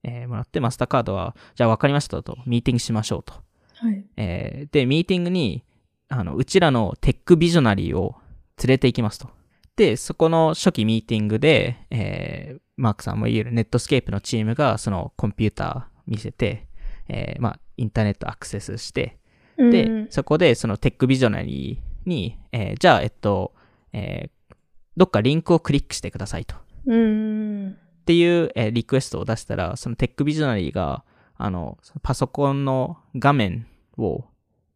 [0.02, 3.34] えーもらって、マスターカードは、じゃあ分かりましたと、ミーティングしましょうと。
[3.76, 4.04] はい。
[4.16, 5.64] えーで、ミーティングに、
[6.08, 8.16] あの、うちらの tech visionary を
[8.62, 9.30] 連れて行きますと。
[9.76, 16.66] で、そこの初期ミーティングで、えーマークさんもいるネットスケープのチームが、そのコンピューター見せて、
[17.08, 19.18] えーまあ、インターネットアクセスして、
[19.56, 23.52] で、うんそこでその tech visionary に、えーじゃあ、えっと、
[23.92, 24.54] えー
[24.96, 26.54] どっかリンクをクリックしてくださいと。
[26.86, 27.70] うん。
[27.70, 31.04] っていう、えーリクエストを出したら、その tech visionary が、
[31.36, 33.66] あの、パソコンの画面
[33.98, 34.24] を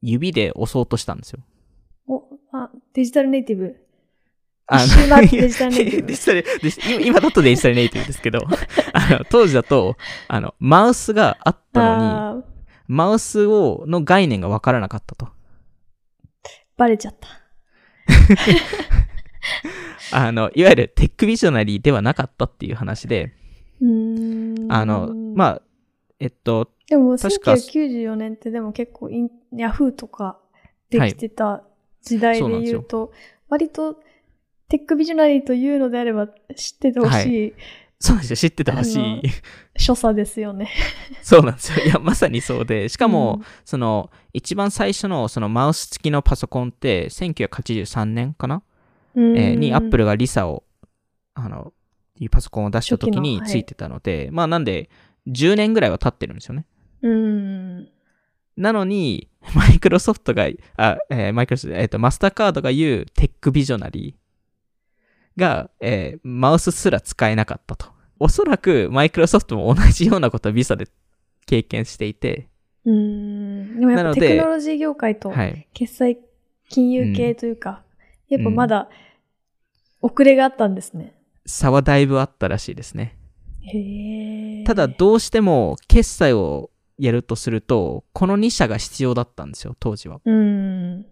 [0.02, 1.40] 指で押そうとしたんですよ。
[2.08, 3.76] お、あ、デジタルネイティブ。
[4.70, 6.14] あ一瞬待ってデジタルネイティブデ
[6.70, 8.40] ジタ 今今だとデジタルネイティブですけど、
[8.92, 9.96] あの当時だと、
[10.28, 12.44] あの、マウスがあったのに、
[12.86, 15.28] マウスを、の概念がわからなかったと。
[16.76, 17.28] バレちゃった。
[20.12, 23.32] あの、いわゆる tech visionary ではなかったっていう話で。
[24.68, 25.62] あの、まあ、
[26.20, 30.38] えっと、でも、確か1994年ってでも結構イン、ヤフーとか
[30.90, 31.64] できてた
[32.02, 33.12] 時代でそうなんですよ言うと、
[33.48, 34.00] 割と
[34.68, 37.54] tech visionary というのであれば知っててほしい
[38.00, 39.22] そうなんですよ、知っててほしい。
[39.76, 40.70] 所作ですよね。
[41.20, 41.84] そうなんですよ。
[41.84, 48.62] いや、まさにそうで、しかも、うんその、一番最初のそのマウス付きのパソコンって、1983年かな、
[49.16, 50.04] えーに、アップル。
[50.04, 50.62] ルがリサを、
[51.34, 51.72] あの、
[52.20, 54.90] いうパソコンを出した時についてたので、まあなんで、
[55.26, 56.66] 10年ぐらいは経ってるんですよね。
[57.02, 57.88] うん。
[58.56, 64.27] なのに、 マイクロソフトが、あ、えーマイクロソフト、えっ、と、マスターカードが言う tech visionary
[65.38, 67.86] が、えーマウスすら使えなかったと。
[68.20, 70.86] おそらく、マイクロソフトも同じようなことをビザで
[71.46, 72.48] 経験していて、
[72.84, 73.80] うん。
[73.80, 75.68] でもやっぱテクノロジー業界とはい。
[75.72, 76.18] 決済
[76.68, 77.82] 金融系というか、
[78.28, 78.88] やっぱまだ
[80.00, 81.14] 遅れがあったんですね。
[81.46, 83.16] 差はだいぶあったらしいですね。
[83.62, 84.64] へえ。
[84.64, 90.20] ただ、どうしても、決済をやるとすると、この2社が必要だったんですよ、当時は。
[90.24, 91.06] うん。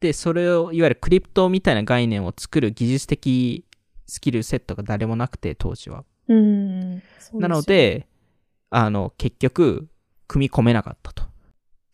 [0.00, 3.64] で、それを、いわゆるクリプトみたいな概念を作る技術的
[4.06, 6.04] スキルセットが誰もなくて、当時は。
[6.28, 7.02] うん。
[7.34, 8.06] なの、で、
[8.70, 9.88] あの、結局、
[10.26, 11.24] 組み込めなかったと。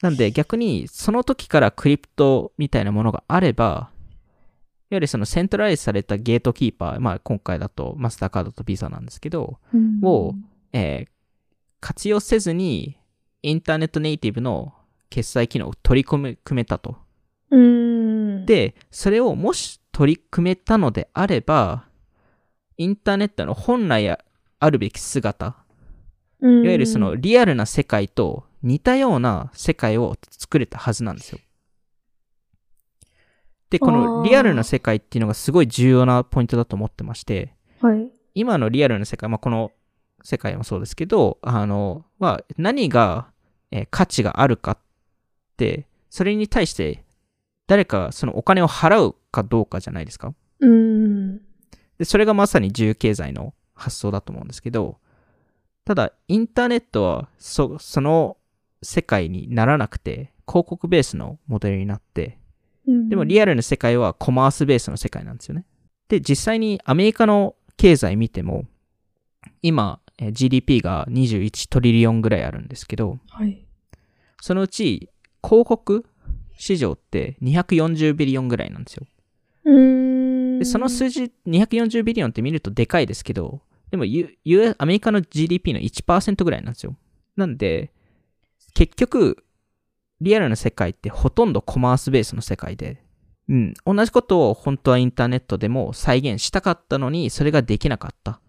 [0.03, 3.91] なんで逆に、その時からクリプトみたいなものがあれば、
[4.91, 10.35] ゆるそのセントライズされたゲートキーパー、まあ今回だとマスターカードとビザなんですけど、うんを、
[10.73, 11.17] えー
[11.81, 12.99] 活用せずに
[13.43, 14.75] インターネットネイティブの
[15.09, 16.97] 決済機能を取り込め組めたと。
[17.51, 17.86] うん。、
[18.47, 21.85] で、それをもし取り組めたのであれば、
[22.77, 25.57] インターネットの本来あるべき姿、
[26.43, 31.39] いいわゆるその、リアルな世界と似たような世界を作れたはずなんですよ。
[33.71, 38.09] で、このリアルな世界っていうのがすごい重要なポイントだと思ってまして、はい。
[38.35, 39.73] 今のリアルな世界、まあ、この
[40.23, 43.29] 世界もそうですけど、あの、まあ、何が、
[43.71, 44.79] えー価値があるかっ
[45.57, 47.05] て、それに対して
[47.67, 50.35] 誰かそのお金を払うかどうかじゃないですか。
[50.61, 51.39] うん。
[51.99, 54.99] で、それがまさに自由経済の発想だと思うんですけど、
[55.85, 58.37] ただ、インターネットは、そ、その
[58.83, 62.39] 世界にならなくて、広告ベースのモデルになって、
[63.09, 65.65] でもリアアルな世界はコマースベースの世界なんですよね。
[66.09, 68.65] で、実際にアメリカの経済見ても、
[69.63, 73.67] 今、えー GDP が21トリリオンぐらいあるんですけど、はい。
[74.41, 75.11] そのうち
[75.43, 76.07] 広告
[76.57, 79.07] 市場って240ビリオンぐらいなんですよ。
[79.65, 80.59] うん。
[80.59, 84.37] で、その数字240ビリオンって見るとでかいですけど、でも U、
[84.79, 86.97] アメリカの GDP の1%ぐらいなんですよ。
[87.37, 87.93] なんで、
[88.75, 89.45] 結局、
[90.21, 93.03] リアルな世界ってほとんどコマースベースの世界で、
[93.49, 98.41] うん、同じことを本当はインターネットでも再現したかったのに、それができなかったっ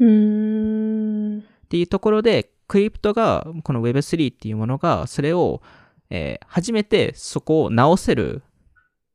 [0.00, 1.42] うん。
[1.68, 5.62] ていうところで、クリプトが、この Web3 っていうものが、それを、
[6.10, 8.42] えー初めてそこを直せる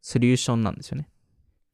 [0.02, 1.10] ソリューションなんですよね。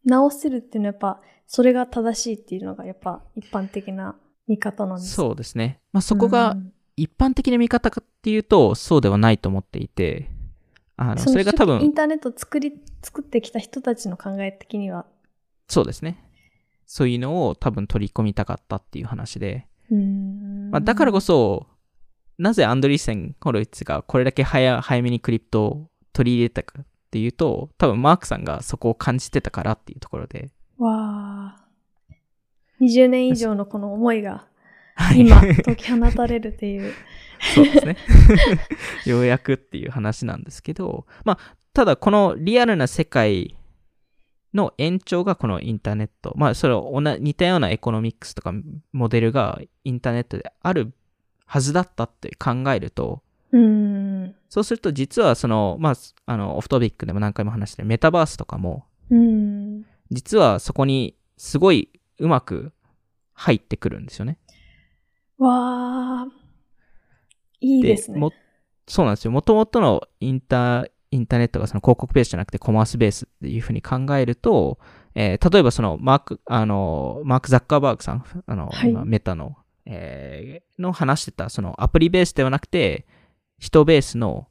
[0.05, 4.15] 直せるっていうのはやっぱ、それが正しいっていうのがやっぱ一般的な
[4.47, 5.79] 見方なんですそうですね。
[5.91, 10.29] まあ、そこがうん一般的な見方かっていうと、そうではないと思っていて、
[10.97, 15.05] あの、それが多イン分、ターネットを作り、作ってきた人たちの考え的には。
[15.69, 16.21] そうですね。
[16.85, 20.71] そういうのを多分取り込みたかったっていう話で、うん。
[20.71, 21.67] まあ、だからこそ、
[22.39, 30.49] なぜアンドリーセン・ホロイッツがこれだけ早早めにクリプトを取り入れたかっていうと、多分マークさんがそこを感じてたからっていうところで。
[30.77, 31.65] わあ。
[32.81, 34.47] 20年以上のこの思いが
[35.15, 36.93] 今解き放たれるっていう。
[37.55, 37.97] そうですね。
[39.05, 43.57] ようやくっていう話なんですけど、まあ、ただこのリアルな世界
[44.53, 46.33] の延長がこのインターネット。
[46.37, 48.53] まあ、それ似たようなエコノミックスとか
[48.91, 50.93] モデルがインターネットである
[51.49, 54.35] はずだったって考えると、うん。
[54.49, 55.93] そうすると実はその、まあ、
[56.27, 59.83] あの、オフトピックでも何回も話してるメタバースとかも、うん。
[60.11, 62.71] 実はそこにすごいうまく
[63.33, 64.37] 入ってくるんですよね。
[65.39, 66.27] わあ。
[67.61, 68.19] いいですね。
[68.19, 68.31] も
[68.87, 69.31] そうなんですよ。
[69.31, 74.77] もともとのインター、インターネットがその広告ベースじゃなくてコマースベースっていうふうに考えると、
[75.15, 79.57] えー例えばそのマーク、あの、マーク・ザッカーバーグさん、あの、はい今メタの、
[79.91, 83.05] えーの話してた、そのアプリベースではなくて、
[83.57, 84.47] 人ベースの、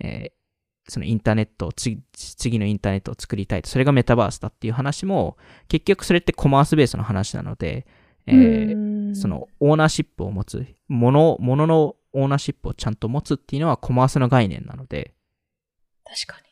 [0.00, 0.40] えー
[0.88, 3.68] そのインターネットを次、次のインターネットを作りたいと。
[3.68, 5.36] それがメタバースだっていう話も、
[5.68, 7.86] 結局それってコマースベースの話なので、
[8.26, 15.14] えーうんそ、のオーナーシップを持つ、もの、もののオーナーシップをちゃんと持つっていうのはコマースの概念なので、
[16.04, 16.48] 確かに。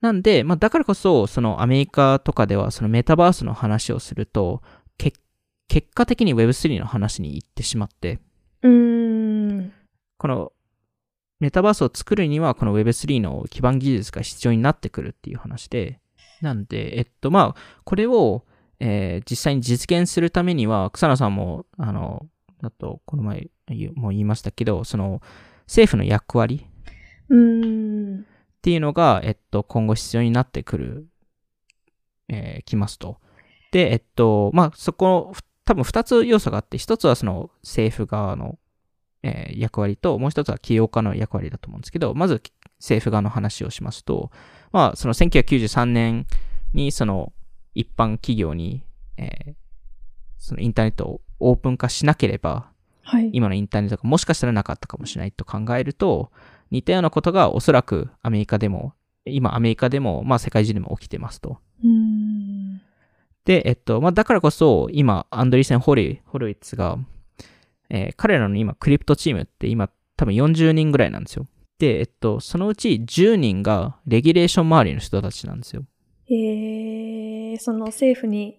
[0.00, 4.62] なんで、まあだからこそ、そのアメリカとかではそのメタバースの話をすると、
[4.98, 5.12] け
[5.70, 8.18] 結果的に Web3 の話に行ってしまって、
[8.62, 9.72] うん。
[10.18, 10.52] この
[11.38, 16.00] メタバースを作るにはこの Web3 の基盤技術が必要になってくるっていう話で、
[16.40, 18.44] なんで、えっとまあ、これを、
[18.80, 22.26] えー実際に実現するためには、草野さんも、あの、
[22.60, 23.48] だと、この前
[23.94, 25.22] も言いましたけど、その、
[25.66, 26.66] 政府の役割
[27.28, 28.20] うん。
[28.20, 28.24] っ
[28.60, 31.06] ていうのが、えっと、今後必要になってくる、
[32.28, 33.18] えーきますと。
[33.70, 35.32] で、えっと、まあ、そこ、
[35.64, 38.58] 多分二つ要素があって、一つはその政府側の、
[39.22, 42.42] えー役割と、もう一つは起業家の役割だと思うんですけど、まず
[42.78, 44.30] 政府側の話をしますと、
[44.72, 46.26] まあ、その1993年
[46.72, 47.32] にその
[47.74, 48.84] 一般企業に、
[49.16, 49.54] えー
[50.40, 52.70] そのインターネットをオープン化しなければ、
[53.02, 53.30] はい。
[53.32, 56.32] 今のインターネットがもしかしたらなかったかもしれないと考えると、
[56.70, 58.94] 似たようなことがおそらくアメリカでも、
[59.26, 61.58] 今アメリカでも、まあ世界中でも起きてますと。
[61.84, 62.29] うん。
[63.50, 66.98] で、えっと、まあだからこそ、今、アンドリーセン・ホリホロイッツが、
[67.88, 71.46] えー彼らの今、クリプトチームって今、多分40人ぐらいなんですよ。
[71.80, 75.82] で、えっと、そのうち10人がレギュレーション周りの人たちなんですよ。
[76.28, 78.56] えー、その政府に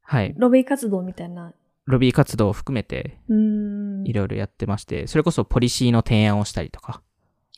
[0.00, 0.32] はい。
[0.38, 1.52] ロビー活動みたいな？
[1.84, 4.06] ロビー活動を含めて、うん。
[4.06, 7.02] いろいろやってまして、それこそポリシーの提案をしたりとか、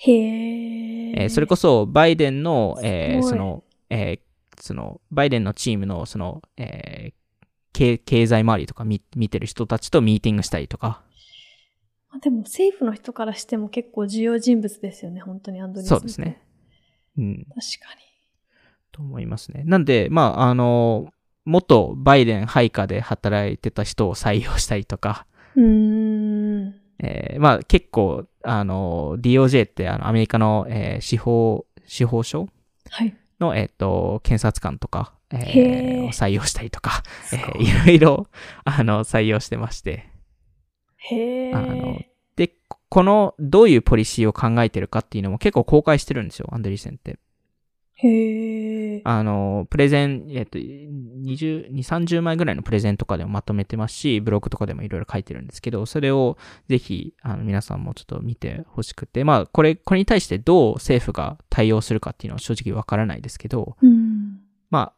[0.01, 1.23] へえ。
[1.23, 4.28] えーそれこそバイデンの、えーその、えー
[4.61, 7.13] その、バイデンのチームの、その、えー
[7.75, 11.03] 経経済周りとか見見てる人たちとミーティングしたりとか、
[12.11, 16.43] まあでも政府の人からしても結構重要人物ですよね、本当にアンドリーそうですね。。
[17.17, 17.47] うん。
[17.55, 17.99] 確か
[18.91, 19.63] と思いますね。
[19.65, 21.13] なんで、まあ、あの、
[21.45, 25.63] 元バイデン配下で働いてた人を採用したりとか、に。
[25.63, 26.75] うーん。
[27.01, 32.49] えーまあ結構、あの、DOJ ってあのアメリカの、えー司法、司法省
[32.91, 33.17] はい。
[33.41, 38.27] の、えっ、と、検察官とか、えーを採用したりとか、えーいろいろ、
[38.65, 40.09] あの、採用してまして、
[40.97, 42.11] へあのえ。
[42.37, 42.53] で、
[42.89, 47.19] この、どういうポリシーを考えてるかっていうのも結構公開してるんですよ、アンドリーセンって。
[47.95, 48.09] へ
[48.99, 49.03] え。
[49.05, 64.41] あの、プレゼン、えっ、と、20、20、30枚ぐらいのプレゼンとかでもまとめてますし、ブログとかでもいろいろ書いてるんですけど、それをぜひ、あの、皆さんもちょっと見てほしくて、まあ、これ、これに対してどう政府が対応するかっていうのは正直わからないですけど、うん。
[64.71, 64.93] まあ、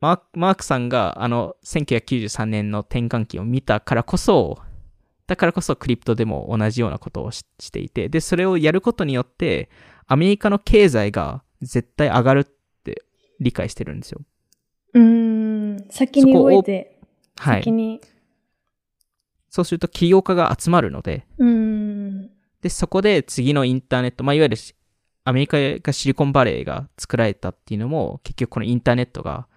[0.00, 4.58] マークマークさんがあの1993年の転換期を見たからこそ、
[5.26, 9.70] だからこそクリプトでも同じようなことをししていて、で、それをやることによって、
[10.06, 12.55] アメリカの経済が絶対上がるって
[13.40, 14.20] 理解してるんですよ。
[14.94, 15.86] うーん。
[15.90, 16.98] 先に動いて、
[17.36, 17.60] はい。
[17.60, 18.00] 先に。
[19.50, 22.30] そうすると起業家が集まるので、うーん。
[22.62, 24.74] で、そこで次のインターネット、まあ、いわゆるし
[25.26, 29.48] アメリカがシリコンバレーが作られたっていうのも、結局このインターネットが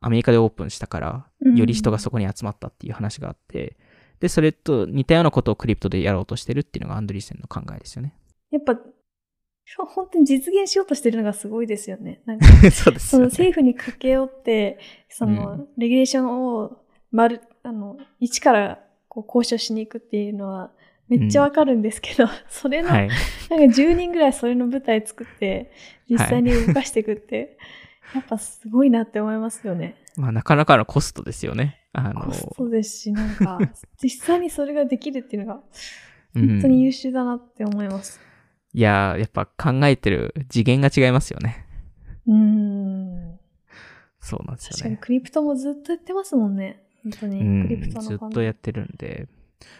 [0.00, 3.76] アメリカでオープンしたから、うんより人がそこに集まったっていう話があって、
[4.18, 8.14] で、それと似たようなことをクリプトでやろうとしてるっていうのがアンドリーセンの考えですよね。
[8.50, 8.76] やっぱ、
[9.76, 12.20] 本当に実現しようとしてるのがすごいですよね。
[12.26, 13.26] なんか そうですその。
[13.26, 16.78] 政府に駆け寄って、その、うレギュレーションを、
[17.10, 20.72] まる、あの、一からこう交渉しに行くっていうのは、
[21.08, 23.08] めっちゃわかるんですけど、 それの、はい。
[23.50, 25.70] なんか10人ぐらいそれの舞台作って、
[26.08, 27.58] 実際に動かしていくって、
[28.14, 29.96] やっぱすごいなって思いますよね。
[30.16, 31.80] まあ、なかなかのコストですよね。
[31.92, 33.58] あの、コストですし、なんか、
[34.02, 35.60] 実際にそれができるっていうのが、
[36.34, 38.18] うん本当に優秀だなって思います。
[38.74, 41.66] いやー、やっぱ考えてる次元が違いますよね。
[42.26, 43.38] うーん。
[44.20, 45.02] そうなんです確かによね。
[45.02, 46.82] クリプトもずっとやってますもんね。
[47.02, 47.62] 本当うに。
[47.62, 49.28] クリプん、ずっトのファンドとやってるんで。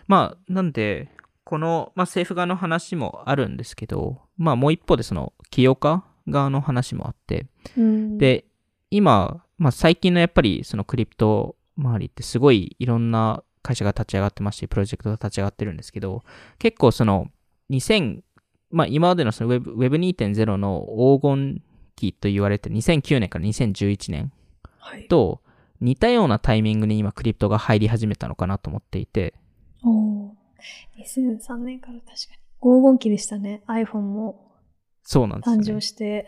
[0.07, 1.09] まあ、なんで、
[1.45, 8.45] この、まあ、政府側の話もあるんですけど、まあ、もう一方でその、起業家側の話もあって、うん、で、
[8.91, 16.23] 今、まあ、最近のやっぱりそのクリプト周りってすごいいろんな会社が立ち上がってますし、プロジェクトが立ち上がってるんですけど、
[16.59, 17.29] 結構その
[17.71, 18.21] 2000、
[18.73, 20.87] まあ今までのその Web- Web2.0 の
[21.21, 21.63] 黄金
[21.95, 24.33] 期と言われてる2009年から2011年
[24.79, 25.41] はい、と
[25.81, 29.35] 似たようなタイミングに今クリプトが入り始めたのかなと思っていて、
[29.85, 30.33] おー
[30.99, 32.43] 2003年から確かに。
[32.61, 33.63] 黄金期でしたね。
[33.67, 34.53] iPhone も
[35.03, 35.51] そうなんです。
[35.51, 36.27] 誕生して。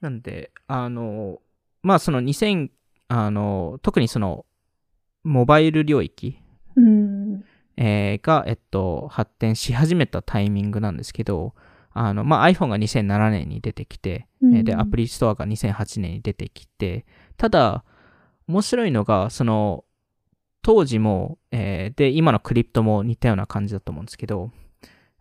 [0.00, 1.40] なんで、あの、
[1.82, 2.70] まあその2000、
[3.08, 4.46] あの、特にその、
[5.22, 6.38] モバイル領域
[6.74, 7.44] うん。
[7.76, 11.54] えーが、えっと、発展し始めたタイミングなんですけど、
[11.92, 14.56] あの、まあ、iPhone が2007年に出てきて、うん。
[14.56, 17.04] えーで、アプリストアが2008年に出てきて、
[17.36, 17.84] ただ、
[18.48, 19.84] 面白いのが、その、
[20.62, 24.50] 当時も、えーで、今のクリプトも似たような感じだと思うんですけど、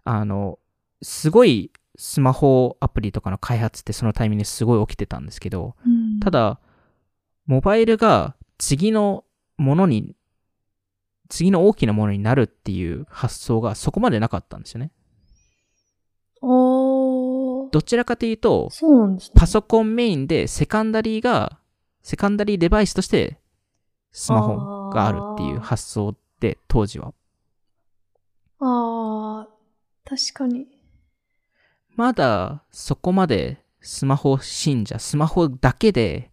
[0.03, 0.59] あの、
[1.01, 6.19] すごいスマホアプリとかの開発ってそのタイミングですごい起きてたんですけど、うん。
[6.19, 6.59] た、だ、
[7.45, 9.23] モバイルが次の
[9.57, 10.15] ものに、
[11.31, 14.91] 次の大きなものになるっていう発想がそこまでなかったんですよね。
[16.41, 19.33] おーどちらかというと、そうなんですね。
[19.35, 21.59] パソコンメインでセカンダリーが、
[22.03, 23.39] セカンダリーデバイスとして
[24.11, 27.13] スマホがあるっていう発想で、当時は。
[28.59, 29.49] ああ、
[30.03, 30.67] 確かに。
[31.95, 36.29] まだそこまでスマホ信者、スマホだけで、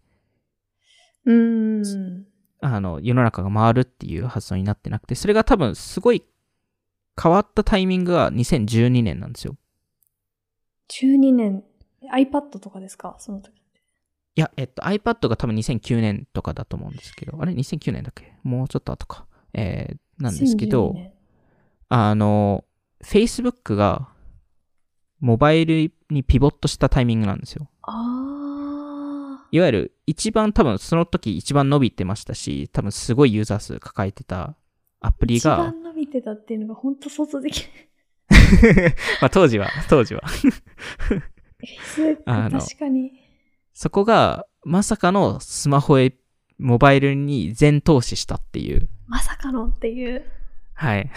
[1.25, 2.25] うーん。
[2.61, 6.23] あの、世の中が回るっていう発想になってなくて、それが多分すごい
[7.21, 9.55] 変わったタイミングが2012年なんですよ。
[10.89, 11.63] 12年。
[12.13, 13.15] iPad とかですか？
[13.19, 13.53] その時。
[14.35, 18.33] いや、えっと、iPad が多分2009年とかだと思うんですけど、あれ ?2009 年だっけ？
[18.43, 19.25] もうちょっと後か。
[19.53, 21.11] えー、なんですけ2012ど、年
[21.89, 22.63] あの、
[23.03, 24.09] Facebook が
[25.19, 27.69] モバイルにピボットしたタイミングなんですよ。
[27.81, 27.91] あ
[29.51, 34.55] いわゆる一番多分その時一番伸びてましたし、多分すごいユーザー数抱えてた
[34.99, 37.69] アプリが、番伸びてたっていうのが本当想像できない。
[39.21, 40.21] まあ当時は、当時は。
[42.25, 43.13] 確かに。
[43.73, 46.13] そこがまさかのスマホへ、
[46.57, 48.89] モバイルに全投資したっていう。
[49.07, 50.25] まさかのっていう。
[50.73, 51.09] はい。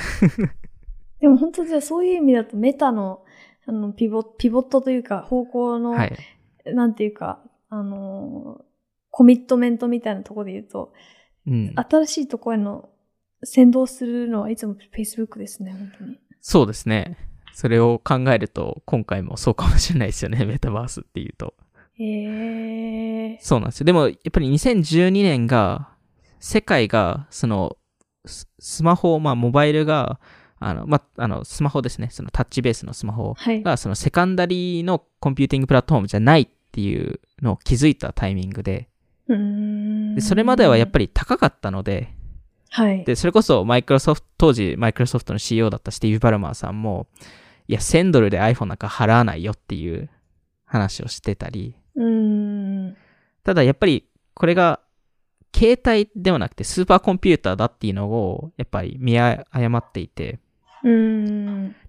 [1.21, 3.25] でも本当じゃあそういう意味だとメタの
[3.67, 6.17] あのピボピボットというか方向の、はい。
[6.67, 7.41] なんていうか、
[7.75, 8.61] あの
[9.11, 10.93] コミットメントみたいなところで言うと、
[11.47, 11.75] うん。
[11.75, 12.89] 新しいところへの
[13.45, 16.19] 先導するのはいつも Facebook ですね、本当に。
[16.43, 17.17] そうですね。
[17.55, 20.45] それを考えると、今回もそうかもしれないですよね。
[20.47, 21.55] メタバースっていうと。
[21.95, 23.39] へえ。
[23.41, 23.87] そうなんですよ。
[23.87, 25.89] でも、やっぱり2012年が、
[26.39, 27.79] 世界が、その、
[28.27, 30.21] ススマホ、まあ、モバイルが、
[30.59, 32.09] あの、まあ、あの、スマホですね。
[32.11, 33.63] そのタッチベースのスマホはい。
[33.63, 38.89] が、その secondary の computing platform じゃないっていうのを気づいたタイミングで、
[39.29, 42.15] でそれまではやっぱり高かったので、
[42.71, 43.05] はい。
[43.05, 47.07] で、それこそマイクロソフト、当時マイクロソフトの CEO だったスティーブ・バルマーさんも、
[47.69, 50.09] いや、1000ドルで iPhone なんか払わないよっていう
[50.65, 51.77] 話をしてたり。
[53.45, 54.81] ただやっぱりこれが
[55.55, 60.41] 携帯ではなくてスーパーコンピューターだっていうのをやっぱり見誤っていて。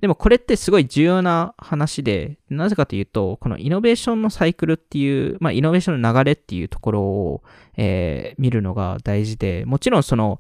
[0.02, 7.44] でもこれってすごい重要な話で、なぜかというと、このイノベーションのサイクルっていう、まあイノベーションの流れっていうところを、
[7.78, 10.40] えー見るのが大事で、もちろんその、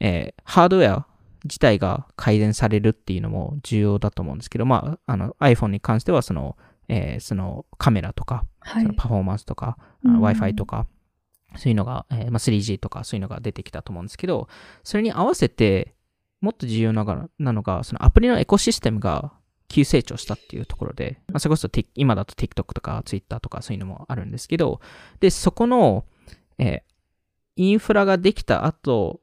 [0.00, 1.06] えーハードウェア
[1.44, 6.56] 自体が改善されるっていうのも重要だと思うんですけど、まあ、あの iPhone に関してはその、
[6.88, 8.94] えーそのカメラとか、はいその。
[8.94, 10.86] パフォーマンスとか、うん Wi-Fi とか、
[11.56, 14.48] そういうのが、えーまあ、3G とかそういうのが出てきたと思うんですけど、
[14.82, 15.94] それに合わせて、
[16.40, 17.04] もっと重要な
[17.38, 19.32] のが、そのアプリのエコシステムが
[19.68, 24.80] 急成長したっていうところで、まあ、それこそ今だと TikTok とか Twitter とかそういうのもあるんですけど、
[25.20, 26.04] で、そこの、
[26.58, 26.88] えー
[27.58, 29.20] インフラができた後、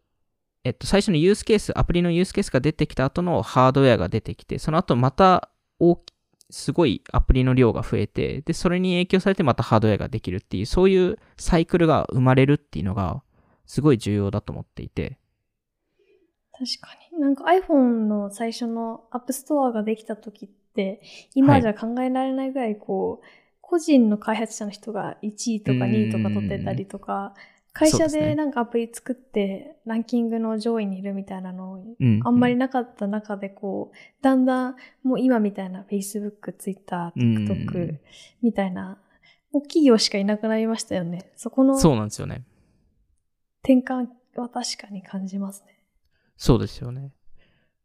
[0.66, 5.50] えっと、最初のユースケース、アプリのユースケースが出てきた後のハードウェアが出てきて、その後また
[5.80, 6.14] 大き
[6.50, 13.24] すごいアプリの量が増えて、で、それに影響されてまたハードウェアができるっていう、そういうサイクルが生まれるっていうのが、
[13.66, 15.18] すごい重要だと思っていて。
[16.52, 17.05] 確かに。
[17.20, 21.02] なんか iPhone の最初の App Store ができた時って、
[21.34, 23.26] 今じゃ考えられないぐらいこう、
[23.62, 27.34] 個人の開発者の人が1位とか2位とか取ってたりとか、
[27.76, 32.22] 会社でなんかアプリ作ってランキングの上位にいるみたいなのうん。
[32.24, 37.98] あんまりなかった中でこう、だんだんもう今みたいな Facebook、Twitter、うん TikTok
[38.42, 38.98] みたいな、
[39.52, 41.32] もう企業しかいなくなりましたよね。
[41.36, 42.44] そこのそうなんですよね。
[43.62, 45.75] 転換は確かに感じますね。
[46.38, 47.12] そうですよね。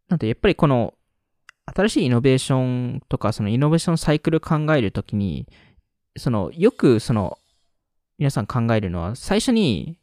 [0.09, 0.95] なんで、やっぱりこの、
[1.67, 5.47] 新しいイノベーションとか、そのイノベーションサイクル考えるときに、
[6.17, 7.39] その、よくその、
[8.19, 9.97] 皆さん考えるのは、最初に、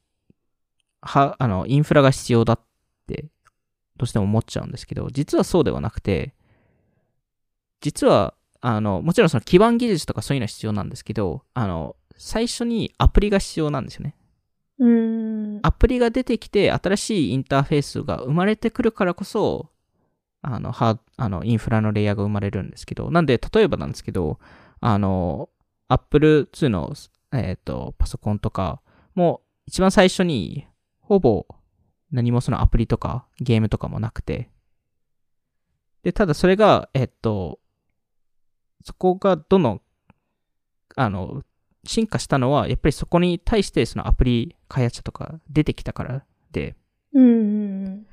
[1.01, 2.59] は、あの、インフラが必要だっ
[3.07, 3.25] て、
[3.97, 6.33] どうしても思っちゃうんですけど、実はそうではなくて、
[7.81, 14.15] 実は、あの、もちろんその基盤技術とかそういうのは必要なんですけど、あの、最初にアプリが必要なんですよね。
[14.79, 15.59] うん。
[15.63, 19.69] アプリが出てきて、新しいインターフェースが生まれてくるからこそ、
[20.41, 24.39] あの、ハあのインフラのレイヤーが生まれるんですけど、なんで、例えばなんですけど、
[24.79, 25.49] あの、
[25.87, 26.93] Apple 2の、
[27.33, 28.81] えっ、と、パソコンとか、
[29.15, 30.67] もう一番最初に、
[30.99, 31.47] ほぼ
[32.11, 34.49] 何もそのアプリとかゲームとかもなくて、
[36.03, 37.59] で、ただそれが、えっ、と、
[38.83, 39.81] そこがどの、
[40.95, 41.43] あの、
[41.83, 46.75] 進化したのは、やっぱりそこに対してそのアプリ開発者とか出てきたからで、
[47.13, 48.05] うん。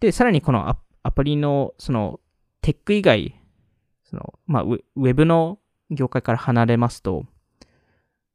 [0.00, 2.20] で、さらにこのアアプリの、その、
[2.60, 3.40] テック以外、
[4.04, 5.58] その、まあ、ウェウェブの
[5.90, 7.24] 業界から離れますと、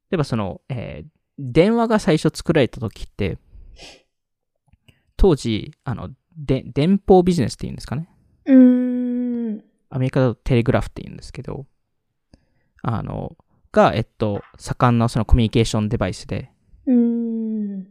[0.10, 3.38] 例えばその、えー電話が最初作られた時って、
[5.18, 8.10] 当時、あの、で、電報ビジネスって言うんですかね。
[8.46, 9.64] うーん。
[9.90, 11.66] アメリカだとテレグラフって言うんですけど、
[12.82, 13.36] あの、
[13.72, 16.52] が、えっと、盛んなそのコミュニケーションデバイスで。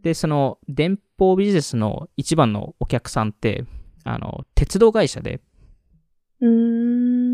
[0.03, 3.65] で、その電報ビジネスの一番のお客さんって、
[4.05, 5.41] あの、鉄道会社で。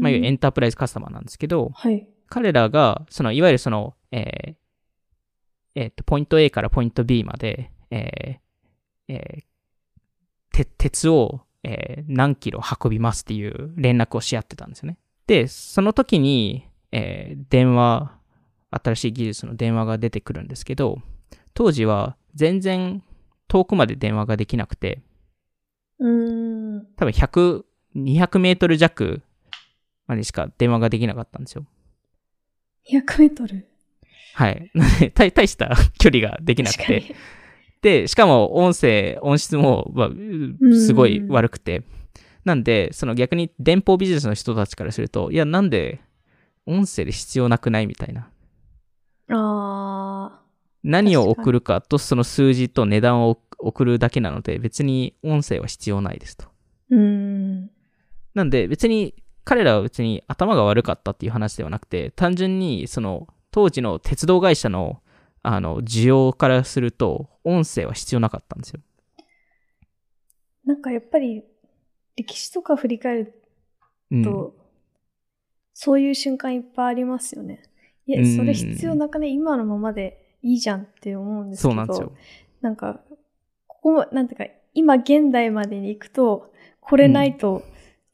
[0.00, 2.06] まあ、エンタープライズカスタマーなんですけど、はい。
[2.28, 4.54] 彼らが、その、いわゆるその、えー
[5.74, 9.44] えーと、ポイント A からポイント B まで、えーえー
[10.54, 14.98] て鉄を、えー何キロ運びますっていう連絡をし合ってたんですよね。
[15.26, 18.18] で、その時に、えー電話、
[18.72, 21.00] 新しい技術の電話が出てくるんですけど、
[21.54, 23.02] 当時は全然
[23.48, 25.00] 遠くまで電話ができなくて、
[25.98, 26.86] うーん。
[26.96, 27.64] 多分100、
[27.96, 29.20] 200メートル弱
[30.06, 31.66] までしか電話ができなかったんですよ。
[32.90, 33.66] 200メートル？
[34.34, 34.70] はい。
[35.14, 37.14] 大大した距離ができなくて。
[37.82, 41.82] で、しかも音声、音質も、まあうすごい悪くて。
[42.44, 46.00] なんで、その逆に電報ビジネスの人たちからすると、いや、なんで
[46.66, 47.86] 音声で必要なくない？
[47.86, 48.31] みたいな。
[49.28, 50.40] あ
[50.82, 56.46] 何を送るかとその数字と値段を送るだけなので、別に音声は必要ないですと。
[56.90, 56.96] ー。
[56.96, 57.70] うーん。
[58.34, 59.14] なんで別に
[59.44, 65.02] 彼らは別に頭が悪かったっていう話ではなくて、単純にその当時の鉄道会社の
[65.42, 68.80] あの、需要からすると、音声は必要なかったんですよ。
[70.64, 71.42] なんかやっぱり、
[72.16, 73.42] 歴史とか振り返る
[74.12, 74.24] うん。
[74.24, 74.54] と、
[75.74, 77.62] そういう瞬間いっぱいありますよね。
[78.06, 81.70] いや、うんそれ必要なくね、今のままでいいじゃんって思うんですけど。
[81.70, 82.12] そうなんですよ。
[82.60, 83.00] なんか、
[83.66, 87.62] ここ、なんていうか、今現代までに行くと、これないと、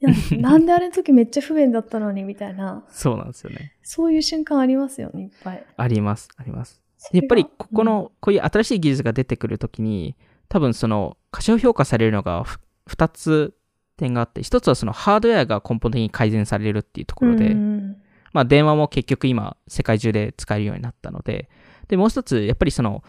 [0.01, 3.75] いやなんであれの時めっちゃ不便だったのに、みたいな、そうなんですよね。
[3.83, 5.65] そういう瞬間ありますよね、いっぱい。
[5.77, 6.81] あります、あります。
[7.13, 10.17] やっぱりここ、の、こういう新しい技術が出てくるときに、
[10.49, 12.59] 多分その、過小評価されるのがふ
[12.89, 13.55] 2つ
[13.97, 17.97] 点があって、1つはそのハードウェアが根本的に改善されるっていうところで、うん
[18.33, 21.49] まあ電話も結局今世界中で使えるようになったので、
[21.89, 23.03] で、もう一つ、やっぱりその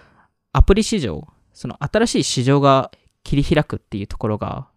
[0.52, 2.92] アプリ市場、その新しい市場が
[3.24, 4.68] 切り開くっていうところが、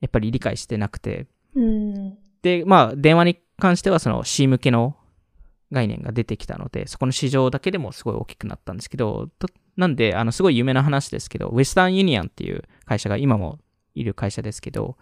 [0.00, 2.18] やっぱり理解してなくて、うん。
[2.42, 4.96] で、まあ電話に関してはその C 向けの
[5.72, 13.58] 概念が出てきたので、そこの市場だけでもすごい大きくなったんですけど、となんで、あの、すごい有名な話ですけど、ウェスタンユニアンっていう会社が今も
[13.94, 14.96] いる会社ですけど、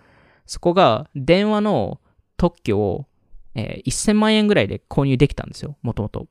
[0.47, 2.01] そこが電話の
[2.37, 3.07] 特許を、
[3.55, 6.28] えー1000万円ぐらいで購入できたんですよ、もともと。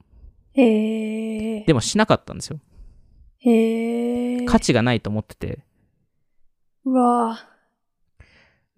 [0.53, 1.63] へえ。
[1.65, 2.59] でもしなかったんですよ。
[3.39, 4.45] へえ。
[4.45, 5.59] 価値がないと思ってて。
[6.86, 7.38] うわ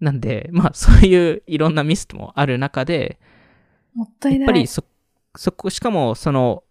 [0.00, 3.18] なんで、まあそういういろんなミスもある中で、
[3.94, 4.40] もったいない。
[4.40, 4.84] やっぱりそ、
[5.36, 6.64] そこ、しかもその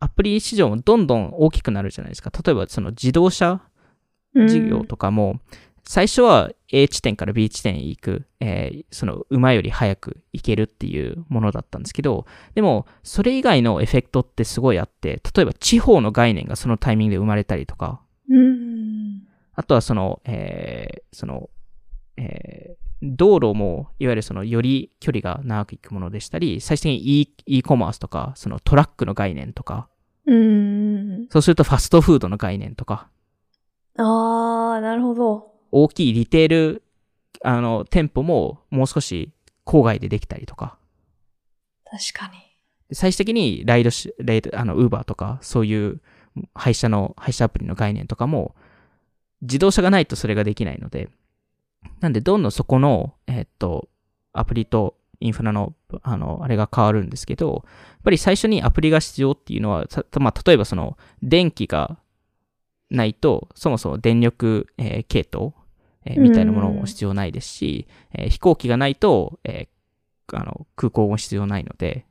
[0.00, 2.30] アプリ市場もどんどん大きくなるじゃないですか。
[2.44, 3.60] 例えばその自動車
[4.34, 5.40] 事業とかも、
[5.90, 18.02] 最初は A 地点から B 地点へ行く、えーその馬より早く行けるっていうものだったんですけど、でもそれ以外のエフェクトってすごいあって、例えば地方の概念がそのタイミングで生まれたりとか。
[19.54, 21.48] あとはその、えーその、
[22.18, 29.88] えー道路も、いわゆるその、より距離が長く行くものでしたり、最終的に e, e コマースとか、そのトラックの概念とか、
[30.26, 31.28] うん。
[31.30, 33.08] そうするとファストフードの概念とか、
[33.96, 35.57] ああ、なるほど。
[35.70, 36.82] 大きいリテール、
[37.42, 39.32] あの、店舗ももう少し
[39.64, 40.78] 郊外でできたりとか、
[41.84, 42.38] 確かに。
[42.88, 46.00] で最終的にライドし、ライド、あの、ウーバーとか、そういう
[46.54, 48.54] 配車の、配車アプリの概念とかも、
[49.42, 51.10] 自動車がないとそれができないので、
[52.00, 53.88] なんで、どんどんそこの、えーっと、
[54.32, 61.98] アプリとインフラの、あの、あれが変わるんですけど、やっぱり最初にアプリが必要っていうのは、さまあ、例えばその、電気が
[62.90, 65.52] ないと、そもそも電力、えー系統、
[66.10, 72.04] えーみたいなものも必要ないですし、えー飛行機がないと、えーあの、空港も必要ないので、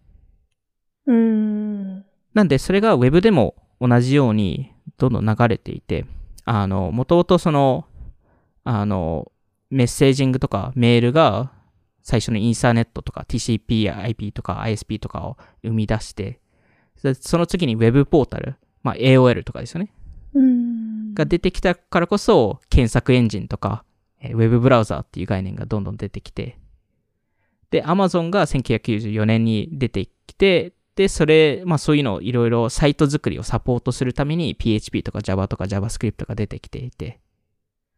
[1.05, 2.05] うん。
[2.33, 6.05] なんで、それが Web でも同じようにどんどん流れていて、
[6.45, 7.85] あの、もともとその、
[8.63, 9.31] あの、
[9.69, 11.51] メッセージングとかメールが
[12.03, 16.39] 最初のインターネットとか TCP や IP とか ISP とかを生み出して、
[16.95, 19.91] そその次に Web ポータル、まあ AOL とかですよね。
[20.33, 21.13] うん。
[21.13, 23.83] が出てきたからこそ、検索エンジンとか、
[24.21, 26.57] えーウェブブラウザーっていう概念がどんどん出てきて、
[27.69, 37.19] で、Amazon が1994年に出てきて、で、それ、まあそういうのをいろいろサイト作りをサポートするために PHP とか Java とか JavaScript が出てきていて、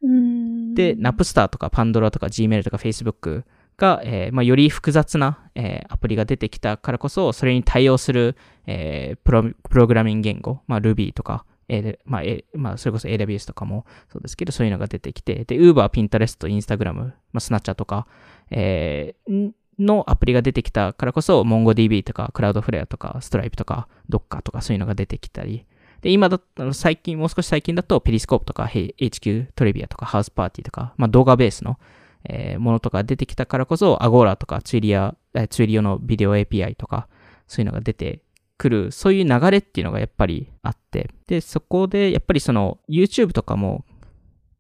[0.02, 0.76] うん。
[0.76, 3.44] で、Napstar とか Pandora とか Gmail とか Facebook
[3.78, 8.36] が、えーまあ、より複雑な、えーアプリが出てきたからこそ、それに対応する、
[8.68, 18.08] えープロプログラミング言語、まあ、Ruby とか、えまあえまあ、それこそ AWS とかもそうですけど、そういうのが出てきて、で、Uber、Pinterest、Instagram、まあ、Snapchat とか、
[18.52, 25.66] えーのアプリが出てきたからこそ、MongoDB とか、Cloudflare とか、Stripe とか、Docker とか、そういうのが出てきたり、
[26.02, 31.80] で、今だったら最近、もう少し最近だと、ペリスコープとか、Hey- HQ トリビアとか、ハウスパーティーとか、まあ動画ベースの、
[32.26, 37.08] えーものとか出てきたからこそ、アゴーラとか、ツイリア、えーツイリオのビデオ API とか、
[37.48, 38.22] そういうのが出て
[38.60, 43.86] くる、そういう流れっていうのがやっぱりあって、で、そこで、やっぱりその、YouTube とかも、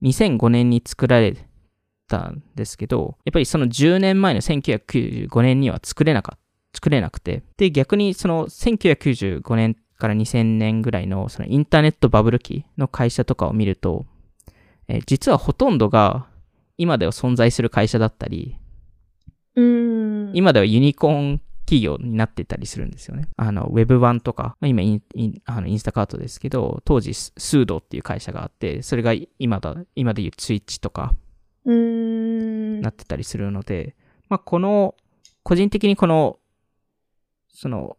[0.02, 1.36] 2005年に作られ
[2.08, 6.50] たんですけど、やっぱりその10年前の1995年には作れなかった。
[6.74, 7.43] 作れなくて。
[7.58, 14.06] で、逆にその1995年から2000年ぐらいのそのインターネットバブル期の会社とかを見ると、
[14.88, 16.28] えー実はほとんどが
[16.78, 18.58] 今では存在する会社だったり、
[19.56, 20.32] うん。
[20.34, 23.28] 今ではユニコーン企業になってたりするんですよね。
[23.38, 31.13] あの、Web1 とか、まあ、今インインあのインスタカートですけど、当時ススードっていう会社があって、それが今だ、今でいうツイッチとか
[31.65, 32.82] うん。
[32.82, 33.95] なってたりするので、
[34.30, 34.95] まあ、この、
[35.43, 36.39] 個人的にこの、
[37.49, 37.97] その、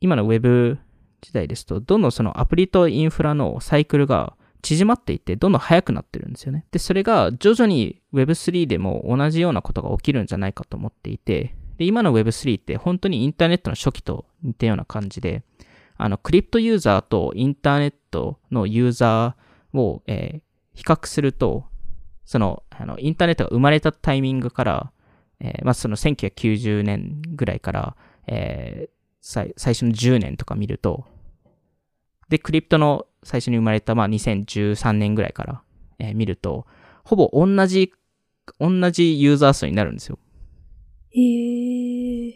[0.00, 0.78] 今の Web
[1.20, 6.66] 時代ですと、どんどんそのアプリとインフラのサイクルが縮まっていって、どんどん速くなってるんですよね。
[6.70, 15.42] で、それが徐々に Web3 でも同じようなことが起きるんじゃないかと思っていて、で、今の Web3 って本当にインターネットの初期と似たような感じで、
[15.96, 20.40] あの、クリプトユーザーとインターネットのユーザーを、えー
[20.74, 21.64] 比較すると、
[22.24, 24.92] その、あの、インターネットが生まれたタイミングから、
[25.40, 27.96] えーまあ、その1990年ぐらいから、
[28.28, 31.04] えー最初の10年とか見ると、
[32.28, 35.62] で、クリプトの最初に生まれた、まあ、2013年ぐらいから、
[35.98, 36.64] えー見ると、
[37.04, 37.92] ほぼ同じ、
[38.60, 40.20] 同じユーザー数になるんですよ。
[41.18, 42.34] へー。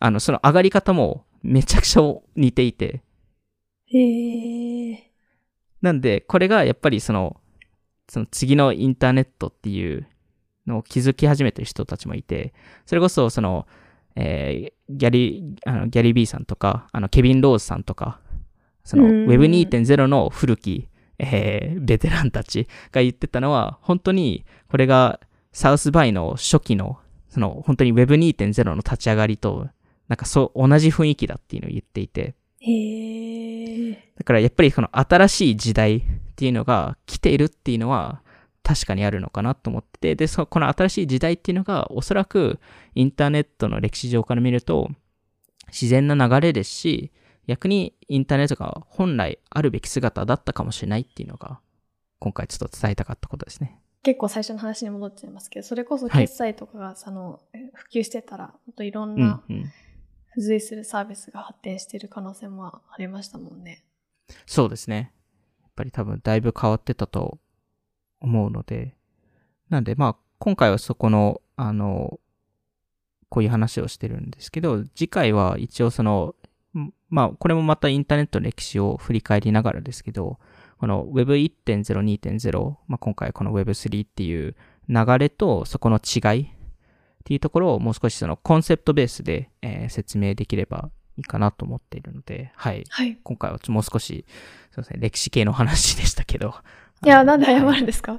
[0.00, 2.02] あの、その上がり方もめちゃくちゃ
[2.36, 3.02] 似ていて、
[3.86, 4.96] へー。
[5.82, 7.40] なんで、これがやっぱりその、
[8.08, 10.06] その次のインターネットっていう
[10.66, 12.54] のを気づき始めてる人たちもいて、
[12.86, 13.66] それこそその、
[14.16, 18.20] えーギャリ、あのギャリー・ビーさんとか、あの、ケビン・ローズさんとか、
[18.84, 20.88] その、うん Web2.0 の古き、
[21.18, 25.20] えーベテランたちが言ってたのは、本当に、これが
[25.52, 26.98] サウスバイの初期の、
[27.28, 29.68] その、本当に Web2.0 の立ち上がりと、
[30.08, 33.96] なんかそう、同じ雰囲気だっていうのを言っていて、へー。
[34.16, 36.00] だからやっぱりこの新しい時代っ
[36.34, 38.20] ていうのが来ているっていうのは
[38.62, 42.58] 確かにあるのかなと思ってて、で、そこの新しい時代っていうのがおそらく
[42.94, 44.90] インターネットの歴史上から見ると
[45.68, 47.12] 自然な流れですし、
[47.46, 51.60] 逆にインターネットが本来あるべき姿だったかもしれないっていうのが
[52.18, 53.78] 今回ちょっと伝えたかったことですね。
[54.08, 57.40] 結構最初の話に戻っちゃいますけど、それこそはい決済とかがその、
[57.74, 59.64] 普及してたら、もっといろんうんなうん。
[60.30, 63.84] 付随するサービスが発展している可能性もありましたもんね。
[64.46, 65.12] そうですね。
[65.60, 67.38] やっぱり多分だいぶ変わってたと
[68.18, 68.96] 思うので、
[69.68, 72.18] なんでまあ今回はそこの、あの、
[73.28, 76.34] こういう話をしてるんですけど、次回は一応その、
[76.74, 80.38] んまあこれもまたインターネットの歴史を振り返りながらですけど、
[80.78, 84.56] この Web1.0、2.0、まあ今回この Web3 っていう
[84.88, 86.48] 流れとそこの違いっ
[87.24, 92.84] ていうところをもう少しそのコンセプトベースで、えー説明できればいいかなと思っているので、はい。
[92.88, 93.18] はい。
[93.24, 94.24] 今回はもう少し、
[94.70, 96.54] そうですね、歴史系の話でしたけど。
[97.04, 98.12] いや、なんで謝はいるんですか？
[98.12, 98.18] わ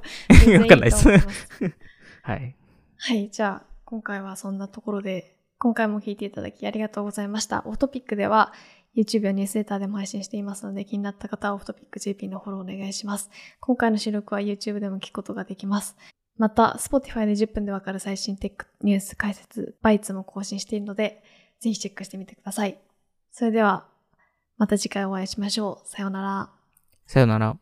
[0.66, 1.08] かんないです
[2.22, 2.56] はい。
[2.98, 7.62] はい、じゃあ、今回はそんなところで、今回も聞いていただきありがとうございました。
[7.66, 8.52] オフトピックでは、
[8.96, 13.30] YouTube やニュースレターでも配信していますので、気になった方はオフトピック JP のフォローお願いします。
[13.60, 15.96] 今回の収録は YouTube でも聞くことができます。
[16.36, 21.22] また、Spotify で10分でわかる最新テックニュース解説、バイツも更新しているので、
[21.60, 22.78] ぜひチェックしてみてください。
[23.30, 23.86] それでは、
[24.56, 25.88] また次回お会いしましょう。
[25.88, 26.50] さようなら。
[27.06, 27.60] さようなら。